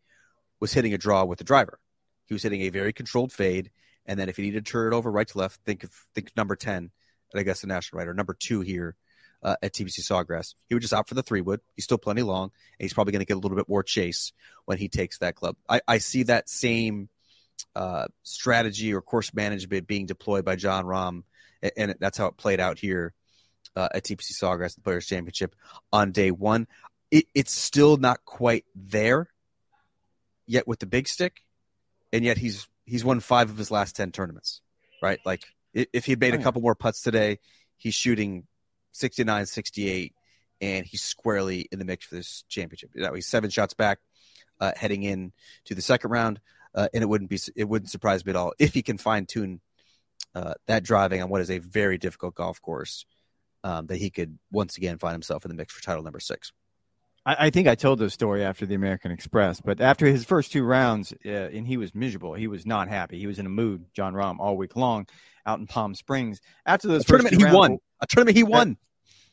was 0.59 0.73
hitting 0.73 0.93
a 0.93 0.97
draw 0.97 1.23
with 1.23 1.37
the 1.37 1.43
driver. 1.43 1.79
He 2.25 2.33
was 2.33 2.43
hitting 2.43 2.61
a 2.61 2.69
very 2.69 2.93
controlled 2.93 3.31
fade, 3.31 3.71
and 4.05 4.19
then 4.19 4.29
if 4.29 4.37
he 4.37 4.43
needed 4.43 4.65
to 4.65 4.71
turn 4.71 4.93
it 4.93 4.95
over 4.95 5.11
right 5.11 5.27
to 5.27 5.37
left, 5.37 5.59
think 5.65 5.83
of 5.83 5.91
think 6.13 6.31
number 6.35 6.55
ten 6.55 6.91
at 7.33 7.39
Augusta 7.39 7.67
National, 7.67 7.99
right, 7.99 8.07
or 8.07 8.13
number 8.13 8.35
two 8.39 8.61
here 8.61 8.95
uh, 9.43 9.55
at 9.61 9.73
TPC 9.73 9.99
Sawgrass. 9.99 10.55
He 10.67 10.75
would 10.75 10.81
just 10.81 10.93
opt 10.93 11.09
for 11.09 11.15
the 11.15 11.23
three 11.23 11.41
wood. 11.41 11.59
He's 11.75 11.83
still 11.83 11.97
plenty 11.97 12.21
long, 12.21 12.43
and 12.43 12.85
he's 12.85 12.93
probably 12.93 13.11
going 13.11 13.21
to 13.21 13.25
get 13.25 13.35
a 13.35 13.39
little 13.39 13.57
bit 13.57 13.69
more 13.69 13.83
chase 13.83 14.31
when 14.65 14.77
he 14.77 14.87
takes 14.87 15.19
that 15.19 15.35
club. 15.35 15.55
I, 15.67 15.81
I 15.87 15.97
see 15.97 16.23
that 16.23 16.49
same 16.49 17.09
uh, 17.75 18.07
strategy 18.23 18.93
or 18.93 19.01
course 19.01 19.33
management 19.33 19.87
being 19.87 20.05
deployed 20.05 20.45
by 20.45 20.55
Jon 20.55 20.85
Rahm, 20.85 21.23
and 21.77 21.95
that's 21.99 22.17
how 22.17 22.27
it 22.27 22.37
played 22.37 22.59
out 22.59 22.79
here 22.79 23.13
uh, 23.75 23.89
at 23.93 24.03
TPC 24.03 24.31
Sawgrass, 24.33 24.75
the 24.75 24.81
Players 24.81 25.07
Championship 25.07 25.55
on 25.91 26.11
day 26.11 26.31
one. 26.31 26.67
It, 27.11 27.25
it's 27.35 27.51
still 27.51 27.97
not 27.97 28.25
quite 28.25 28.65
there 28.75 29.29
yet 30.47 30.67
with 30.67 30.79
the 30.79 30.85
big 30.85 31.07
stick, 31.07 31.41
and 32.11 32.23
yet 32.23 32.37
he's 32.37 32.67
he's 32.85 33.03
won 33.03 33.19
five 33.19 33.49
of 33.49 33.57
his 33.57 33.71
last 33.71 33.95
ten 33.95 34.11
tournaments, 34.11 34.61
right? 35.01 35.19
Like 35.25 35.43
if 35.73 36.05
he 36.05 36.15
made 36.15 36.33
a 36.33 36.39
couple 36.39 36.61
more 36.61 36.75
putts 36.75 37.01
today, 37.01 37.39
he's 37.77 37.95
shooting 37.95 38.47
69 38.93 39.45
68, 39.45 40.13
and 40.61 40.85
he's 40.85 41.01
squarely 41.01 41.67
in 41.71 41.79
the 41.79 41.85
mix 41.85 42.05
for 42.05 42.15
this 42.15 42.43
championship. 42.47 42.91
That 42.95 43.11
way, 43.11 43.21
seven 43.21 43.49
shots 43.49 43.73
back 43.73 43.99
uh, 44.59 44.71
heading 44.75 45.03
in 45.03 45.33
to 45.65 45.75
the 45.75 45.81
second 45.81 46.11
round, 46.11 46.39
uh, 46.73 46.87
and 46.93 47.03
it 47.03 47.07
wouldn't 47.07 47.29
be 47.29 47.39
it 47.55 47.65
wouldn't 47.65 47.91
surprise 47.91 48.25
me 48.25 48.31
at 48.31 48.35
all 48.35 48.53
if 48.59 48.73
he 48.73 48.81
can 48.81 48.97
fine 48.97 49.25
tune 49.25 49.59
uh, 50.35 50.53
that 50.67 50.83
driving 50.83 51.21
on 51.21 51.29
what 51.29 51.41
is 51.41 51.51
a 51.51 51.59
very 51.59 51.97
difficult 51.97 52.35
golf 52.35 52.61
course. 52.61 53.05
Um, 53.65 53.87
that 53.87 53.95
he 53.95 54.09
could 54.09 54.37
once 54.51 54.75
again 54.75 54.97
find 54.97 55.13
himself 55.13 55.45
in 55.45 55.49
the 55.49 55.55
mix 55.55 55.73
for 55.73 55.81
title 55.81 56.03
number 56.03 56.19
six. 56.19 56.51
I, 57.25 57.47
I 57.47 57.49
think 57.49 57.69
I 57.69 57.75
told 57.75 57.97
this 57.97 58.13
story 58.13 58.43
after 58.43 58.65
the 58.65 58.75
American 58.75 59.09
Express, 59.09 59.61
but 59.61 59.79
after 59.79 60.05
his 60.05 60.25
first 60.25 60.51
two 60.51 60.65
rounds, 60.65 61.13
uh, 61.25 61.29
and 61.29 61.65
he 61.65 61.77
was 61.77 61.95
miserable. 61.95 62.33
He 62.33 62.47
was 62.47 62.65
not 62.65 62.89
happy. 62.89 63.19
He 63.19 63.27
was 63.27 63.39
in 63.39 63.45
a 63.45 63.49
mood, 63.49 63.85
Jon 63.93 64.15
Rahm, 64.15 64.39
all 64.39 64.57
week 64.57 64.75
long 64.75 65.07
out 65.45 65.59
in 65.59 65.67
Palm 65.67 65.95
Springs. 65.95 66.41
After 66.65 66.87
those 66.87 67.05
tournament, 67.05 67.35
he 67.35 67.43
rounds, 67.43 67.57
won. 67.57 67.77
A 68.01 68.07
tournament 68.07 68.37
he 68.37 68.43
won. 68.43 68.77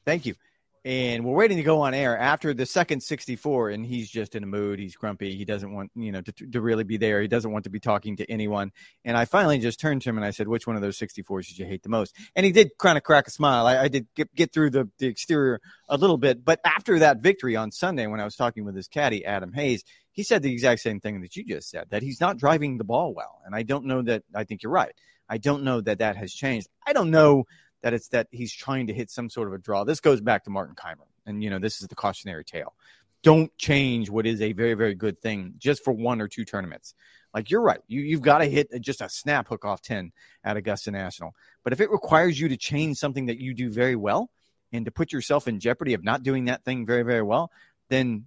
Thank 0.05 0.27
you. 0.27 0.35
And 0.83 1.27
we're 1.27 1.35
waiting 1.35 1.59
to 1.59 1.63
go 1.63 1.83
on 1.83 1.93
air 1.93 2.17
after 2.17 2.55
the 2.55 2.65
second 2.65 3.03
64, 3.03 3.69
and 3.69 3.85
he's 3.85 4.09
just 4.09 4.35
in 4.35 4.43
a 4.43 4.47
mood. 4.47 4.79
He's 4.79 4.97
grumpy. 4.97 5.37
He 5.37 5.45
doesn't 5.45 5.71
want, 5.71 5.91
you 5.95 6.11
know, 6.11 6.23
to, 6.23 6.33
to 6.33 6.61
really 6.63 6.85
be 6.85 6.97
there. 6.97 7.21
He 7.21 7.29
doesn't 7.29 7.53
want 7.53 7.65
to 7.65 7.71
be 7.71 7.81
talking 7.81 8.17
to 8.17 8.31
anyone. 8.31 8.73
And 9.05 9.15
I 9.15 9.27
finally 9.27 9.59
just 9.59 9.79
turned 9.79 10.01
to 10.03 10.09
him 10.09 10.17
and 10.17 10.25
I 10.25 10.31
said, 10.31 10.49
"Which 10.49 10.67
one 10.67 10.77
of 10.77 10.83
those 10.83 10.99
64s 10.99 11.49
did 11.49 11.59
you 11.59 11.67
hate 11.67 11.83
the 11.83 11.91
most?" 11.91 12.17
And 12.35 12.47
he 12.47 12.53
did 12.53 12.71
kind 12.79 12.97
of 12.97 13.05
crack 13.05 13.29
a 13.29 13.31
smile. 13.31 13.67
I, 13.67 13.77
I 13.77 13.89
did 13.89 14.07
get, 14.17 14.35
get 14.35 14.55
through 14.55 14.71
the, 14.71 14.89
the 14.99 15.07
exterior 15.07 15.61
a 15.87 15.99
little 15.99 16.17
bit, 16.17 16.47
but 16.47 16.61
after 16.65 16.99
that 17.01 17.19
victory 17.19 17.57
on 17.57 17.73
Sunday, 17.73 18.07
when 18.07 18.21
I 18.21 18.25
was 18.25 18.35
talking 18.35 18.65
with 18.65 18.75
his 18.75 18.89
caddy 18.89 19.27
Adam 19.27 19.53
Hayes, 19.53 19.85
he 20.13 20.23
said 20.23 20.43
the 20.43 20.53
exact 20.53 20.81
same 20.81 20.99
thing 20.99 21.21
that 21.21 21.37
you 21.37 21.45
just 21.45 21.69
said 21.69 21.89
that 21.91 22.03
he's 22.03 22.23
not 22.23 22.39
driving 22.39 22.79
the 22.79 22.85
ball 22.85 23.13
well. 23.13 23.43
And 23.45 23.55
I 23.55 23.65
don't 23.65 23.85
know 23.85 24.01
that. 24.01 24.23
I 24.35 24.45
think 24.45 24.63
you're 24.63 24.73
right. 24.73 24.95
I 25.31 25.39
don't 25.39 25.63
know 25.63 25.81
that 25.81 26.01
that 26.01 26.17
has 26.17 26.35
changed. 26.35 26.69
I 26.87 26.93
don't 26.93 27.11
know 27.11 27.45
that 27.83 27.95
it's 27.95 28.09
that 28.09 28.27
he's 28.33 28.53
trying 28.53 28.89
to 28.89 28.93
hit 28.93 29.11
some 29.11 29.31
sort 29.31 29.49
of 29.49 29.55
a 29.55 29.59
draw. 29.59 29.85
This 29.85 30.01
goes 30.01 30.21
back 30.21 30.45
to 30.45 30.51
Martin 30.51 30.75
Kaymer. 30.75 31.07
and 31.25 31.43
you 31.43 31.49
know 31.49 31.61
this 31.61 31.81
is 31.81 31.89
the 31.89 31.95
cautionary 31.95 32.45
tale. 32.45 32.75
Don't 33.23 33.57
change 33.57 34.11
what 34.11 34.27
is 34.27 34.43
a 34.43 34.53
very 34.53 34.75
very 34.75 34.95
good 34.95 35.21
thing 35.23 35.55
just 35.57 35.85
for 35.85 35.93
one 35.93 36.21
or 36.21 36.29
two 36.29 36.45
tournaments. 36.45 36.95
Like 37.33 37.51
you're 37.51 37.63
right, 37.63 37.81
you 37.87 38.01
you've 38.01 38.23
got 38.23 38.39
to 38.39 38.47
hit 38.47 38.69
just 38.81 39.01
a 39.01 39.09
snap 39.09 39.49
hook 39.49 39.65
off 39.65 39.81
ten 39.81 40.13
at 40.43 40.57
Augusta 40.57 40.91
National. 40.91 41.33
But 41.63 41.73
if 41.73 41.81
it 41.81 41.91
requires 41.91 42.39
you 42.41 42.49
to 42.49 42.57
change 42.57 42.97
something 42.99 43.27
that 43.27 43.39
you 43.39 43.55
do 43.55 43.71
very 43.71 43.97
well 43.97 44.31
and 44.73 44.85
to 44.85 44.91
put 44.91 45.13
yourself 45.13 45.47
in 45.47 45.61
jeopardy 45.61 45.95
of 45.95 46.03
not 46.03 46.25
doing 46.25 46.47
that 46.47 46.65
thing 46.65 46.87
very 46.87 47.05
very 47.05 47.23
well, 47.23 47.53
then 47.89 48.27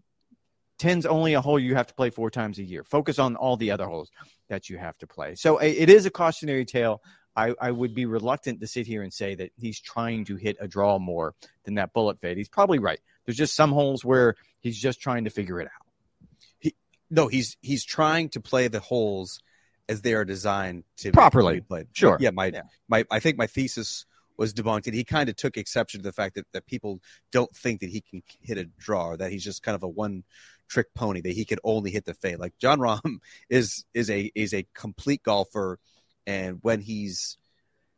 10's 0.80 1.06
only 1.06 1.34
a 1.34 1.42
hole 1.42 1.60
you 1.60 1.76
have 1.76 1.88
to 1.88 1.94
play 1.94 2.10
four 2.10 2.30
times 2.30 2.60
a 2.60 2.64
year. 2.64 2.84
Focus 2.84 3.20
on 3.20 3.36
all 3.36 3.58
the 3.58 3.72
other 3.72 3.86
holes 3.86 4.10
that 4.50 4.70
you 4.70 4.78
have 4.78 4.98
to 4.98 5.08
play. 5.08 5.36
So 5.36 5.58
it 5.58 5.90
is 5.90 6.06
a 6.06 6.10
cautionary 6.10 6.66
tale 6.66 7.02
I, 7.36 7.56
I 7.60 7.72
would 7.72 7.96
be 7.96 8.06
reluctant 8.06 8.62
to 8.62 8.68
sit 8.68 8.86
here 8.86 9.02
and 9.02 9.12
say 9.12 9.36
that 9.36 9.52
he's 9.58 9.80
trying 9.80 10.26
to 10.26 10.36
hit 10.36 10.58
a 10.60 10.68
draw 10.68 11.00
more 11.00 11.34
than 11.64 11.76
that 11.76 11.94
bullet 11.94 12.20
fade. 12.20 12.38
He's 12.38 12.50
probably 12.50 12.80
right. 12.80 13.00
There's 13.26 13.38
just 13.38 13.56
some 13.56 13.72
holes 13.72 14.06
where 14.06 14.36
he's 14.60 14.78
just 14.78 15.02
trying 15.02 15.24
to 15.24 15.30
figure 15.30 15.60
it 15.60 15.66
out. 15.68 16.28
He, 16.60 16.76
no, 17.10 17.28
he's 17.28 17.58
he's 17.62 17.84
trying 17.84 18.30
to 18.30 18.40
play 18.40 18.68
the 18.68 18.80
holes 18.80 19.42
as 19.90 20.02
they 20.02 20.14
are 20.14 20.26
designed 20.26 20.84
to 20.98 21.12
properly 21.12 21.56
be 21.56 21.62
played. 21.62 21.88
Sure. 21.94 22.18
Yeah, 22.20 22.32
my 22.32 22.48
yeah. 22.48 22.62
my 22.88 23.06
I 23.10 23.20
think 23.20 23.38
my 23.38 23.48
thesis 23.48 24.06
was 24.38 24.54
debunked, 24.54 24.88
and 24.88 24.96
he 24.96 25.04
kind 25.04 25.30
of 25.30 25.36
took 25.36 25.58
exception 25.58 26.00
to 26.00 26.04
the 26.04 26.14
fact 26.14 26.36
that, 26.36 26.46
that 26.54 26.66
people 26.66 27.00
don't 27.32 27.56
think 27.56 27.82
that 27.82 27.90
he 27.90 28.02
can 28.02 28.24
hit 28.42 28.58
a 28.58 28.66
draw, 28.66 29.10
or 29.10 29.18
that 29.18 29.32
he's 29.32 29.44
just 29.44 29.64
kind 29.64 29.76
of 29.76 29.84
a 29.84 29.88
one 29.88 30.24
trick 30.68 30.94
pony 30.96 31.22
that 31.22 31.34
he 31.34 31.46
can 31.46 31.60
only 31.64 31.92
hit 31.92 32.06
the 32.06 32.14
fade. 32.14 32.40
Like 32.40 32.58
Jon 32.58 32.80
Rahm 32.80 33.20
is 33.50 33.86
is 33.94 34.10
a 34.10 34.32
is 34.36 34.54
a 34.54 34.66
complete 34.74 35.24
golfer 35.24 35.80
and 36.26 36.60
when 36.62 36.82
he's 36.82 37.38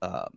um, 0.02 0.30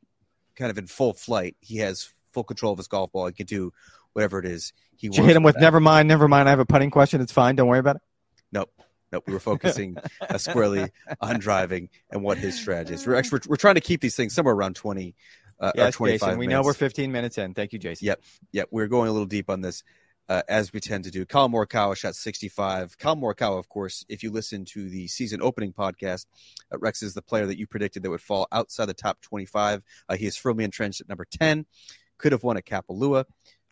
kind 0.57 0.71
of 0.71 0.79
in 0.79 0.87
full 0.87 1.15
flight, 1.15 1.57
he 1.61 1.79
has 1.79 2.13
full 2.33 2.45
control 2.45 2.73
of 2.73 2.79
his 2.79 2.89
golf 2.89 3.13
ball 3.13 3.27
and 3.27 3.37
can 3.37 3.47
do 3.47 3.73
whatever 4.13 4.39
it 4.39 4.47
is 4.47 4.73
he 4.97 5.09
wants. 5.09 5.19
You 5.19 5.25
hit 5.25 5.37
him 5.37 5.43
with 5.43 5.55
that. 5.55 5.61
"Never 5.61 5.81
mind, 5.81 6.09
never 6.09 6.29
mind." 6.29 6.49
I 6.49 6.51
have 6.51 6.61
a 6.61 6.67
putting 6.67 6.91
question. 6.91 7.21
It's 7.21 7.33
fine. 7.33 7.57
Don't 7.57 7.69
worry 7.69 7.79
about 7.79 7.97
it. 7.97 8.03
Nope. 8.53 8.71
Nope, 9.11 9.25
we 9.27 9.33
were 9.33 9.41
focusing 9.41 9.97
uh, 10.21 10.37
squarely 10.37 10.91
on 11.23 11.39
driving 11.39 11.89
and 12.11 12.23
what 12.23 12.37
his 12.37 12.61
strategy 12.61 12.93
is. 12.93 13.07
We're, 13.07 13.15
actually, 13.15 13.41
we're, 13.47 13.53
we're 13.53 13.57
trying 13.57 13.77
to 13.77 13.81
keep 13.81 14.03
these 14.03 14.15
things 14.15 14.35
somewhere 14.35 14.55
around 14.55 14.77
20 14.77 15.15
uh, 15.61 15.73
yes, 15.75 15.95
25 15.95 16.21
Jason, 16.21 16.39
we 16.39 16.47
minutes. 16.47 16.63
know 16.63 16.67
we're 16.67 16.75
15 16.75 17.13
minutes 17.13 17.39
in. 17.39 17.55
Thank 17.55 17.73
you, 17.73 17.79
Jason. 17.79 18.07
Yep. 18.07 18.23
Yep. 18.53 18.69
We're 18.71 18.87
going 18.89 19.09
a 19.09 19.13
little 19.13 19.27
deep 19.27 19.51
on 19.51 19.61
this 19.61 19.83
uh, 20.29 20.43
as 20.49 20.73
we 20.73 20.81
tend 20.81 21.05
to 21.05 21.11
do. 21.11 21.25
Collin 21.25 21.53
Morikawa 21.53 21.97
shot 21.97 22.15
65. 22.15 22.99
Collin 22.99 23.21
Morikawa, 23.21 23.59
of 23.59 23.69
course, 23.69 24.05
if 24.09 24.23
you 24.23 24.31
listen 24.31 24.65
to 24.67 24.89
the 24.89 25.09
season 25.09 25.41
opening 25.43 25.73
podcast, 25.73 26.27
uh, 26.73 26.79
Rex 26.79 27.03
is 27.03 27.15
the 27.15 27.23
player 27.23 27.47
that 27.47 27.59
you 27.59 27.67
predicted 27.67 28.03
that 28.03 28.11
would 28.11 28.21
fall 28.21 28.47
outside 28.53 28.87
the 28.87 28.95
top 28.95 29.21
25. 29.23 29.83
Uh, 30.09 30.17
he 30.17 30.27
is 30.27 30.37
firmly 30.37 30.65
entrenched 30.65 31.01
at 31.01 31.09
number 31.09 31.27
10. 31.31 31.67
Could 32.19 32.33
have 32.33 32.43
won 32.43 32.57
at 32.57 32.65
Kapalua. 32.65 33.25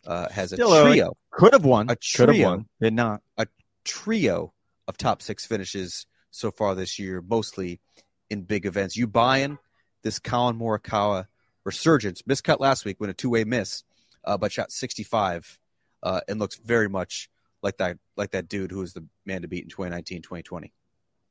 Uh, 0.05 0.29
has 0.29 0.51
Still 0.51 0.73
a 0.73 0.83
trio. 0.89 1.05
Early. 1.05 1.13
Could 1.31 1.53
have 1.53 1.65
won. 1.65 1.89
A 1.89 1.95
trio. 1.95 2.27
Could 2.27 2.35
have 2.35 2.45
won. 2.45 2.65
Did 2.79 2.93
not. 2.93 3.21
A 3.37 3.47
trio 3.83 4.53
of 4.87 4.97
top 4.97 5.21
six 5.21 5.45
finishes 5.45 6.05
so 6.31 6.51
far 6.51 6.75
this 6.75 6.97
year, 6.97 7.21
mostly 7.25 7.81
in 8.29 8.43
big 8.43 8.65
events. 8.65 8.95
You 8.95 9.07
buying 9.07 9.57
this 10.03 10.19
Collin 10.19 10.57
Morikawa 10.57 11.25
resurgence. 11.67 12.23
Miscut 12.23 12.59
last 12.59 12.85
week, 12.85 12.99
when 12.99 13.11
a 13.11 13.13
two 13.13 13.29
way 13.29 13.43
miss, 13.43 13.83
uh, 14.23 14.37
but 14.37 14.51
shot 14.51 14.71
65 14.71 15.59
uh, 16.01 16.21
and 16.27 16.39
looks 16.39 16.55
very 16.55 16.89
much 16.89 17.29
like 17.61 17.77
that 17.77 17.97
like 18.15 18.31
that 18.31 18.47
dude 18.49 18.71
who 18.71 18.79
was 18.79 18.93
the 18.93 19.05
man 19.25 19.43
to 19.43 19.47
beat 19.47 19.63
in 19.63 19.69
2019, 19.69 20.23
2020 20.23 20.73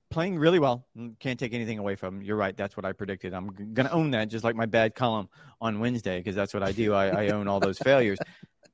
playing 0.08 0.38
really 0.38 0.60
well. 0.60 0.86
Mm, 0.96 1.18
can't 1.18 1.38
take 1.38 1.52
anything 1.52 1.78
away 1.78 1.96
from 1.96 2.16
him. 2.16 2.22
You're 2.22 2.36
right. 2.36 2.56
That's 2.56 2.76
what 2.76 2.86
I 2.86 2.92
predicted. 2.92 3.34
I'm 3.34 3.48
going 3.48 3.86
to 3.86 3.92
own 3.92 4.12
that, 4.12 4.28
just 4.28 4.44
like 4.44 4.54
my 4.54 4.66
bad 4.66 4.94
column 4.94 5.28
on 5.60 5.80
Wednesday, 5.80 6.18
because 6.18 6.36
that's 6.36 6.54
what 6.54 6.62
I 6.62 6.70
do. 6.70 6.94
I, 6.94 7.24
I 7.24 7.28
own 7.30 7.48
all 7.48 7.58
those 7.58 7.78
failures. 7.78 8.18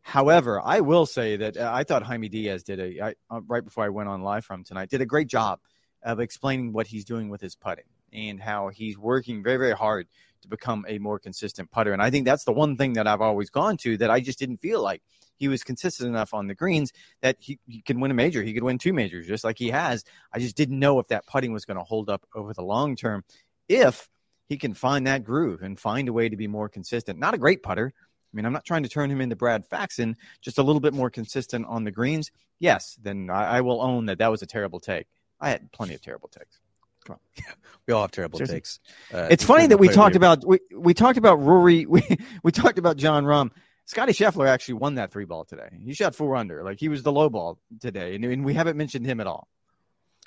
However, 0.02 0.60
I 0.62 0.80
will 0.80 1.06
say 1.06 1.36
that 1.36 1.56
uh, 1.56 1.70
I 1.72 1.84
thought 1.84 2.02
Jaime 2.02 2.28
Diaz 2.28 2.64
did 2.64 2.80
a 2.80 3.00
I, 3.00 3.14
uh, 3.30 3.40
right 3.46 3.64
before 3.64 3.84
I 3.84 3.88
went 3.88 4.08
on 4.08 4.22
live 4.22 4.44
from 4.44 4.64
tonight 4.64 4.90
did 4.90 5.00
a 5.00 5.06
great 5.06 5.28
job 5.28 5.60
of 6.02 6.18
explaining 6.18 6.72
what 6.72 6.88
he's 6.88 7.04
doing 7.04 7.28
with 7.28 7.40
his 7.40 7.54
putting 7.54 7.84
and 8.12 8.40
how 8.40 8.68
he's 8.68 8.98
working 8.98 9.44
very 9.44 9.58
very 9.58 9.76
hard 9.76 10.08
to 10.42 10.48
become 10.48 10.84
a 10.88 10.98
more 10.98 11.18
consistent 11.18 11.70
putter. 11.70 11.92
And 11.92 12.02
I 12.02 12.10
think 12.10 12.24
that's 12.24 12.44
the 12.44 12.52
one 12.52 12.76
thing 12.76 12.94
that 12.94 13.06
I've 13.06 13.20
always 13.20 13.50
gone 13.50 13.76
to 13.78 13.96
that 13.98 14.10
I 14.10 14.20
just 14.20 14.38
didn't 14.38 14.58
feel 14.58 14.82
like 14.82 15.02
he 15.36 15.48
was 15.48 15.64
consistent 15.64 16.08
enough 16.08 16.34
on 16.34 16.46
the 16.46 16.54
greens 16.54 16.92
that 17.20 17.36
he, 17.40 17.58
he 17.66 17.82
could 17.82 17.98
win 17.98 18.10
a 18.10 18.14
major. 18.14 18.42
He 18.42 18.52
could 18.52 18.62
win 18.62 18.78
two 18.78 18.92
majors 18.92 19.26
just 19.26 19.44
like 19.44 19.58
he 19.58 19.70
has. 19.70 20.04
I 20.32 20.38
just 20.38 20.56
didn't 20.56 20.78
know 20.78 20.98
if 20.98 21.08
that 21.08 21.26
putting 21.26 21.52
was 21.52 21.64
going 21.64 21.78
to 21.78 21.84
hold 21.84 22.10
up 22.10 22.24
over 22.34 22.52
the 22.54 22.62
long 22.62 22.94
term. 22.96 23.24
If 23.68 24.08
he 24.48 24.58
can 24.58 24.74
find 24.74 25.06
that 25.06 25.24
groove 25.24 25.62
and 25.62 25.78
find 25.78 26.08
a 26.08 26.12
way 26.12 26.28
to 26.28 26.36
be 26.36 26.46
more 26.46 26.68
consistent, 26.68 27.18
not 27.18 27.34
a 27.34 27.38
great 27.38 27.62
putter. 27.62 27.92
I 27.96 28.36
mean, 28.36 28.46
I'm 28.46 28.52
not 28.52 28.64
trying 28.64 28.82
to 28.82 28.88
turn 28.88 29.10
him 29.10 29.20
into 29.20 29.36
Brad 29.36 29.66
Faxon, 29.66 30.16
just 30.40 30.58
a 30.58 30.62
little 30.62 30.80
bit 30.80 30.94
more 30.94 31.10
consistent 31.10 31.66
on 31.66 31.84
the 31.84 31.90
greens. 31.90 32.30
Yes, 32.58 32.98
then 33.02 33.28
I, 33.30 33.58
I 33.58 33.60
will 33.60 33.82
own 33.82 34.06
that 34.06 34.18
that 34.18 34.30
was 34.30 34.42
a 34.42 34.46
terrible 34.46 34.80
take. 34.80 35.06
I 35.40 35.50
had 35.50 35.72
plenty 35.72 35.94
of 35.94 36.00
terrible 36.00 36.28
takes. 36.28 36.60
Come 37.04 37.16
on. 37.16 37.44
we 37.86 37.94
all 37.94 38.02
have 38.02 38.10
terrible 38.10 38.38
Seriously. 38.38 38.56
takes. 38.56 38.80
Uh, 39.12 39.28
it's 39.30 39.44
funny 39.44 39.66
that 39.66 39.78
we 39.78 39.88
talked 39.88 40.16
about 40.16 40.46
we, 40.46 40.58
we 40.74 40.94
talked 40.94 41.18
about 41.18 41.40
Rory. 41.40 41.86
We 41.92 42.02
we 42.42 42.52
talked 42.52 42.78
about 42.78 42.96
John 42.96 43.24
Rahm. 43.24 43.50
Scottie 43.84 44.12
Scheffler 44.12 44.48
actually 44.48 44.74
won 44.74 44.94
that 44.94 45.10
three 45.10 45.24
ball 45.24 45.44
today. 45.44 45.68
He 45.84 45.92
shot 45.92 46.14
four 46.14 46.36
under. 46.36 46.62
Like 46.62 46.78
he 46.78 46.88
was 46.88 47.02
the 47.02 47.12
low 47.12 47.28
ball 47.28 47.58
today, 47.80 48.14
and, 48.14 48.24
and 48.24 48.44
we 48.44 48.54
haven't 48.54 48.76
mentioned 48.76 49.04
him 49.04 49.20
at 49.20 49.26
all. 49.26 49.48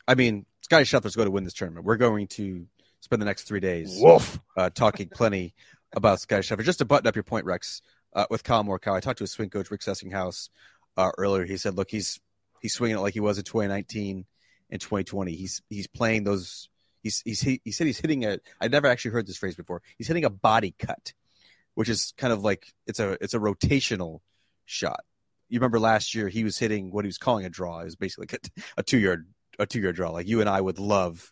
I 0.07 0.15
mean, 0.15 0.45
Scottie 0.61 0.83
Scheffler's 0.83 1.15
going 1.15 1.27
to 1.27 1.31
win 1.31 1.43
this 1.43 1.53
tournament. 1.53 1.85
We're 1.85 1.97
going 1.97 2.27
to 2.27 2.67
spend 2.99 3.21
the 3.21 3.25
next 3.25 3.43
three 3.43 3.59
days 3.59 3.97
Wolf. 3.99 4.39
Uh, 4.55 4.69
talking 4.69 5.09
plenty 5.09 5.55
about 5.95 6.19
Scottie 6.19 6.43
Scheffler. 6.43 6.63
Just 6.63 6.79
to 6.79 6.85
button 6.85 7.07
up 7.07 7.15
your 7.15 7.23
point, 7.23 7.45
Rex, 7.45 7.81
uh, 8.13 8.25
with 8.29 8.43
Collin 8.43 8.67
Morikawa, 8.67 8.97
I 8.97 8.99
talked 8.99 9.19
to 9.19 9.23
his 9.23 9.31
swing 9.31 9.49
coach 9.49 9.71
Rick 9.71 9.81
Sessinghaus 9.81 10.49
uh, 10.97 11.11
earlier. 11.17 11.45
He 11.45 11.57
said, 11.57 11.75
"Look, 11.75 11.89
he's 11.89 12.19
he's 12.61 12.73
swinging 12.73 12.97
it 12.97 13.01
like 13.01 13.13
he 13.13 13.19
was 13.19 13.37
in 13.37 13.45
2019 13.45 14.25
and 14.69 14.81
2020. 14.81 15.33
He's 15.35 15.61
he's 15.69 15.87
playing 15.87 16.23
those. 16.23 16.69
He's 17.03 17.21
he's 17.25 17.41
he, 17.41 17.61
he 17.63 17.71
said 17.71 17.87
he's 17.87 17.99
hitting 17.99 18.25
a. 18.25 18.39
I 18.59 18.67
never 18.67 18.87
actually 18.87 19.11
heard 19.11 19.27
this 19.27 19.37
phrase 19.37 19.55
before. 19.55 19.81
He's 19.97 20.07
hitting 20.07 20.25
a 20.25 20.29
body 20.29 20.75
cut." 20.77 21.13
which 21.75 21.89
is 21.89 22.13
kind 22.17 22.33
of 22.33 22.43
like 22.43 22.73
it's 22.87 22.99
a 22.99 23.17
it's 23.21 23.33
a 23.33 23.39
rotational 23.39 24.21
shot. 24.65 25.01
You 25.47 25.59
remember 25.59 25.79
last 25.79 26.15
year 26.15 26.27
he 26.27 26.43
was 26.43 26.57
hitting 26.57 26.89
what 26.91 27.05
he 27.05 27.07
was 27.07 27.19
calling 27.19 27.45
a 27.45 27.49
draw. 27.49 27.79
It 27.81 27.85
was 27.85 27.95
basically 27.95 28.27
a, 28.33 28.61
a 28.77 28.83
two 28.83 28.97
yard 28.97 29.27
a 29.59 29.65
two 29.65 29.79
yard 29.79 29.95
draw. 29.95 30.09
Like 30.09 30.27
you 30.27 30.41
and 30.41 30.49
I 30.49 30.59
would 30.59 30.79
love 30.79 31.31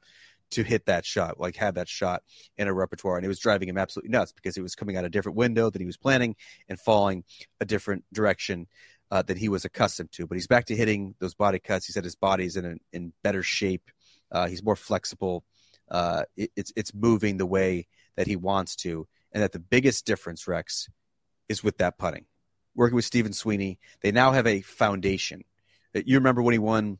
to 0.52 0.64
hit 0.64 0.86
that 0.86 1.04
shot, 1.04 1.40
like 1.40 1.56
have 1.56 1.76
that 1.76 1.90
shot 1.90 2.22
in 2.58 2.68
a 2.68 2.74
repertoire. 2.74 3.16
And 3.16 3.26
it 3.26 3.30
was 3.30 3.40
driving 3.40 3.70
him 3.70 3.78
absolutely 3.78 4.12
nuts 4.12 4.32
because 4.32 4.56
it 4.56 4.62
was 4.62 4.76
coming 4.76 4.96
out 4.96 5.06
a 5.06 5.10
different 5.10 5.38
window 5.38 5.72
than 5.72 5.82
he 5.82 5.88
was 5.88 5.98
planning 5.98 6.36
and 6.70 6.80
falling 6.80 7.24
a 7.60 7.66
different 7.66 8.04
direction 8.14 8.68
uh, 9.12 9.22
than 9.22 9.38
he 9.38 9.50
was 9.50 9.66
accustomed 9.66 10.12
to. 10.14 10.28
But 10.28 10.36
he's 10.36 10.48
back 10.48 10.66
to 10.66 10.76
hitting 10.76 11.16
those 11.20 11.36
body 11.36 11.60
cuts. 11.60 11.86
He 11.86 11.94
said 11.94 12.04
his 12.04 12.16
body's 12.16 12.58
in 12.58 12.66
a, 12.66 12.76
in 12.92 13.14
better 13.24 13.44
shape. 13.44 13.90
Uh, 14.32 14.48
he's 14.48 14.64
more 14.64 14.76
flexible. 14.76 15.44
Uh, 15.90 16.24
it, 16.36 16.52
it's 16.56 16.74
it's 16.76 16.94
moving 16.94 17.38
the 17.38 17.46
way 17.46 17.88
that 18.16 18.28
he 18.28 18.36
wants 18.36 18.76
to 18.78 19.08
and 19.34 19.42
that 19.42 19.52
the 19.52 19.60
biggest 19.60 20.06
difference, 20.06 20.48
Rex, 20.48 20.90
is 21.50 21.64
with 21.64 21.78
that 21.80 21.98
putting. 21.98 22.26
Working 22.76 22.96
with 22.96 23.06
Stephen 23.06 23.34
Sweeney, 23.34 23.80
they 24.02 24.12
now 24.12 24.32
have 24.32 24.48
a 24.48 24.62
foundation. 24.62 25.44
Uh, 25.96 26.02
you 26.06 26.18
remember 26.18 26.42
when 26.42 26.54
he 26.54 26.60
won 26.60 27.00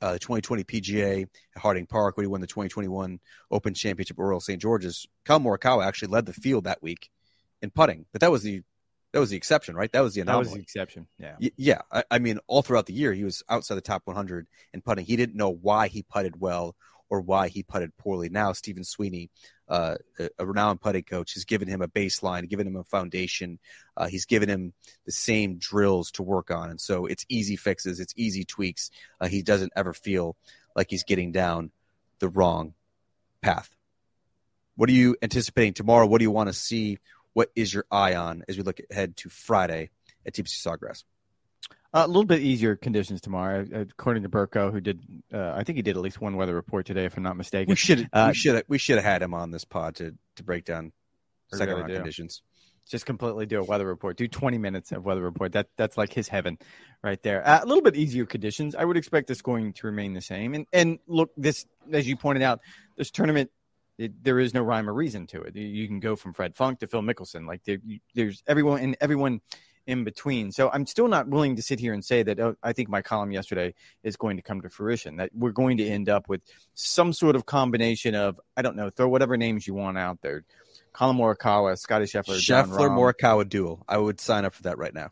uh, 0.00 0.12
the 0.12 0.18
2020 0.18 0.64
PGA 0.64 1.22
at 1.22 1.62
Harding 1.62 1.86
Park, 1.86 2.16
when 2.16 2.24
he 2.24 2.28
won 2.28 2.40
the 2.40 2.46
2021 2.46 3.20
Open 3.50 3.74
Championship 3.74 4.18
at 4.18 4.22
Royal 4.22 4.40
St. 4.40 4.60
George's. 4.60 5.06
Kyle 5.24 5.40
Morikawa 5.40 5.84
actually 5.84 6.08
led 6.08 6.26
the 6.26 6.32
field 6.32 6.64
that 6.64 6.82
week 6.82 7.10
in 7.62 7.70
putting, 7.70 8.06
but 8.12 8.20
that 8.20 8.30
was 8.30 8.42
the 8.42 8.62
that 9.14 9.20
was 9.20 9.30
the 9.30 9.36
exception, 9.36 9.76
right? 9.76 9.90
That 9.92 10.00
was 10.00 10.14
the 10.14 10.22
anomaly. 10.22 10.44
That 10.44 10.50
was 10.50 10.54
the 10.56 10.62
exception. 10.62 11.06
Yeah. 11.20 11.36
Y- 11.40 11.52
yeah. 11.56 11.82
I, 11.90 12.02
I, 12.10 12.18
mean, 12.18 12.40
all 12.48 12.62
throughout 12.62 12.86
the 12.86 12.92
year, 12.92 13.12
he 13.12 13.22
was 13.22 13.44
outside 13.48 13.76
the 13.76 13.80
top 13.80 14.02
100 14.06 14.48
in 14.72 14.82
putting. 14.82 15.04
He 15.04 15.14
didn't 15.14 15.36
know 15.36 15.50
why 15.50 15.86
he 15.86 16.02
putted 16.02 16.40
well 16.40 16.74
or 17.08 17.20
why 17.20 17.46
he 17.46 17.62
putted 17.62 17.96
poorly. 17.96 18.28
Now, 18.28 18.52
Stephen 18.52 18.82
Sweeney 18.82 19.30
uh, 19.68 19.96
a 20.38 20.44
renowned 20.44 20.80
putting 20.80 21.04
coach 21.04 21.34
has 21.34 21.44
given 21.44 21.68
him 21.68 21.80
a 21.80 21.88
baseline, 21.88 22.48
given 22.48 22.66
him 22.66 22.76
a 22.76 22.84
foundation. 22.84 23.58
Uh, 23.96 24.06
he's 24.06 24.26
given 24.26 24.48
him 24.48 24.72
the 25.06 25.12
same 25.12 25.56
drills 25.56 26.10
to 26.12 26.22
work 26.22 26.50
on, 26.50 26.70
and 26.70 26.80
so 26.80 27.06
it's 27.06 27.24
easy 27.28 27.56
fixes, 27.56 28.00
it's 28.00 28.12
easy 28.16 28.44
tweaks. 28.44 28.90
Uh, 29.20 29.28
he 29.28 29.42
doesn't 29.42 29.72
ever 29.76 29.92
feel 29.92 30.36
like 30.76 30.88
he's 30.90 31.04
getting 31.04 31.32
down 31.32 31.70
the 32.18 32.28
wrong 32.28 32.74
path. 33.40 33.74
What 34.76 34.88
are 34.88 34.92
you 34.92 35.16
anticipating 35.22 35.72
tomorrow? 35.72 36.06
What 36.06 36.18
do 36.18 36.24
you 36.24 36.30
want 36.30 36.48
to 36.48 36.52
see? 36.52 36.98
What 37.34 37.50
is 37.54 37.74
your 37.74 37.84
eye 37.90 38.14
on 38.14 38.44
as 38.48 38.56
we 38.56 38.62
look 38.62 38.80
ahead 38.90 39.16
to 39.18 39.28
Friday 39.28 39.90
at 40.24 40.34
TPC 40.34 40.64
Sawgrass? 40.66 41.04
Uh, 41.92 42.02
a 42.04 42.08
little 42.08 42.24
bit 42.24 42.40
easier 42.40 42.74
conditions 42.74 43.20
tomorrow, 43.20 43.64
uh, 43.72 43.80
according 43.80 44.24
to 44.24 44.28
Burko, 44.28 44.72
who 44.72 44.80
did. 44.80 45.00
Uh, 45.32 45.52
I 45.54 45.62
think 45.62 45.76
he 45.76 45.82
did 45.82 45.96
at 45.96 46.02
least 46.02 46.20
one 46.20 46.36
weather 46.36 46.54
report 46.54 46.86
today, 46.86 47.04
if 47.04 47.16
I'm 47.16 47.22
not 47.22 47.36
mistaken. 47.36 47.70
We 47.70 47.76
should 47.76 48.08
uh, 48.12 48.26
we 48.30 48.34
should 48.34 48.64
we 48.66 48.78
should 48.78 48.96
have 48.96 49.04
had 49.04 49.22
him 49.22 49.32
on 49.32 49.52
this 49.52 49.64
pod 49.64 49.96
to 49.96 50.14
to 50.36 50.42
break 50.42 50.64
down 50.64 50.92
second 51.52 51.76
round 51.76 51.92
conditions. 51.92 52.42
Just 52.88 53.06
completely 53.06 53.46
do 53.46 53.60
a 53.60 53.64
weather 53.64 53.86
report. 53.86 54.16
Do 54.16 54.28
20 54.28 54.58
minutes 54.58 54.92
of 54.92 55.04
weather 55.04 55.22
report. 55.22 55.52
That 55.52 55.68
that's 55.76 55.96
like 55.96 56.12
his 56.12 56.26
heaven, 56.26 56.58
right 57.02 57.22
there. 57.22 57.46
Uh, 57.46 57.60
a 57.62 57.66
little 57.66 57.82
bit 57.82 57.96
easier 57.96 58.26
conditions. 58.26 58.74
I 58.74 58.84
would 58.84 58.96
expect 58.96 59.28
this 59.28 59.40
going 59.40 59.72
to 59.74 59.86
remain 59.86 60.14
the 60.14 60.20
same. 60.20 60.54
And 60.54 60.66
and 60.72 60.98
look, 61.06 61.30
this 61.36 61.64
as 61.92 62.08
you 62.08 62.16
pointed 62.16 62.42
out, 62.42 62.60
this 62.96 63.10
tournament 63.12 63.50
it, 63.98 64.24
there 64.24 64.40
is 64.40 64.54
no 64.54 64.62
rhyme 64.62 64.88
or 64.88 64.94
reason 64.94 65.26
to 65.28 65.42
it. 65.42 65.54
You 65.56 65.86
can 65.86 66.00
go 66.00 66.16
from 66.16 66.32
Fred 66.32 66.56
Funk 66.56 66.80
to 66.80 66.86
Phil 66.86 67.02
Mickelson. 67.02 67.46
Like 67.46 67.64
there, 67.64 67.78
there's 68.14 68.42
everyone 68.46 68.80
and 68.80 68.96
everyone 69.00 69.40
in 69.86 70.04
between. 70.04 70.50
So 70.50 70.70
I'm 70.70 70.86
still 70.86 71.08
not 71.08 71.28
willing 71.28 71.56
to 71.56 71.62
sit 71.62 71.78
here 71.78 71.92
and 71.92 72.04
say 72.04 72.22
that 72.22 72.40
oh, 72.40 72.56
I 72.62 72.72
think 72.72 72.88
my 72.88 73.02
column 73.02 73.30
yesterday 73.30 73.74
is 74.02 74.16
going 74.16 74.36
to 74.36 74.42
come 74.42 74.62
to 74.62 74.70
fruition. 74.70 75.16
That 75.16 75.30
we're 75.34 75.50
going 75.50 75.76
to 75.78 75.86
end 75.86 76.08
up 76.08 76.28
with 76.28 76.42
some 76.74 77.12
sort 77.12 77.36
of 77.36 77.46
combination 77.46 78.14
of 78.14 78.40
I 78.56 78.62
don't 78.62 78.76
know, 78.76 78.90
throw 78.90 79.08
whatever 79.08 79.36
names 79.36 79.66
you 79.66 79.74
want 79.74 79.98
out 79.98 80.20
there. 80.22 80.44
Collin 80.92 81.16
Morikawa, 81.16 81.76
Scottie 81.76 82.04
Scheffler, 82.04 82.38
Scheffler 82.38 82.88
Morikawa 82.88 83.48
duel. 83.48 83.84
I 83.88 83.98
would 83.98 84.20
sign 84.20 84.44
up 84.44 84.54
for 84.54 84.62
that 84.62 84.78
right 84.78 84.94
now. 84.94 85.10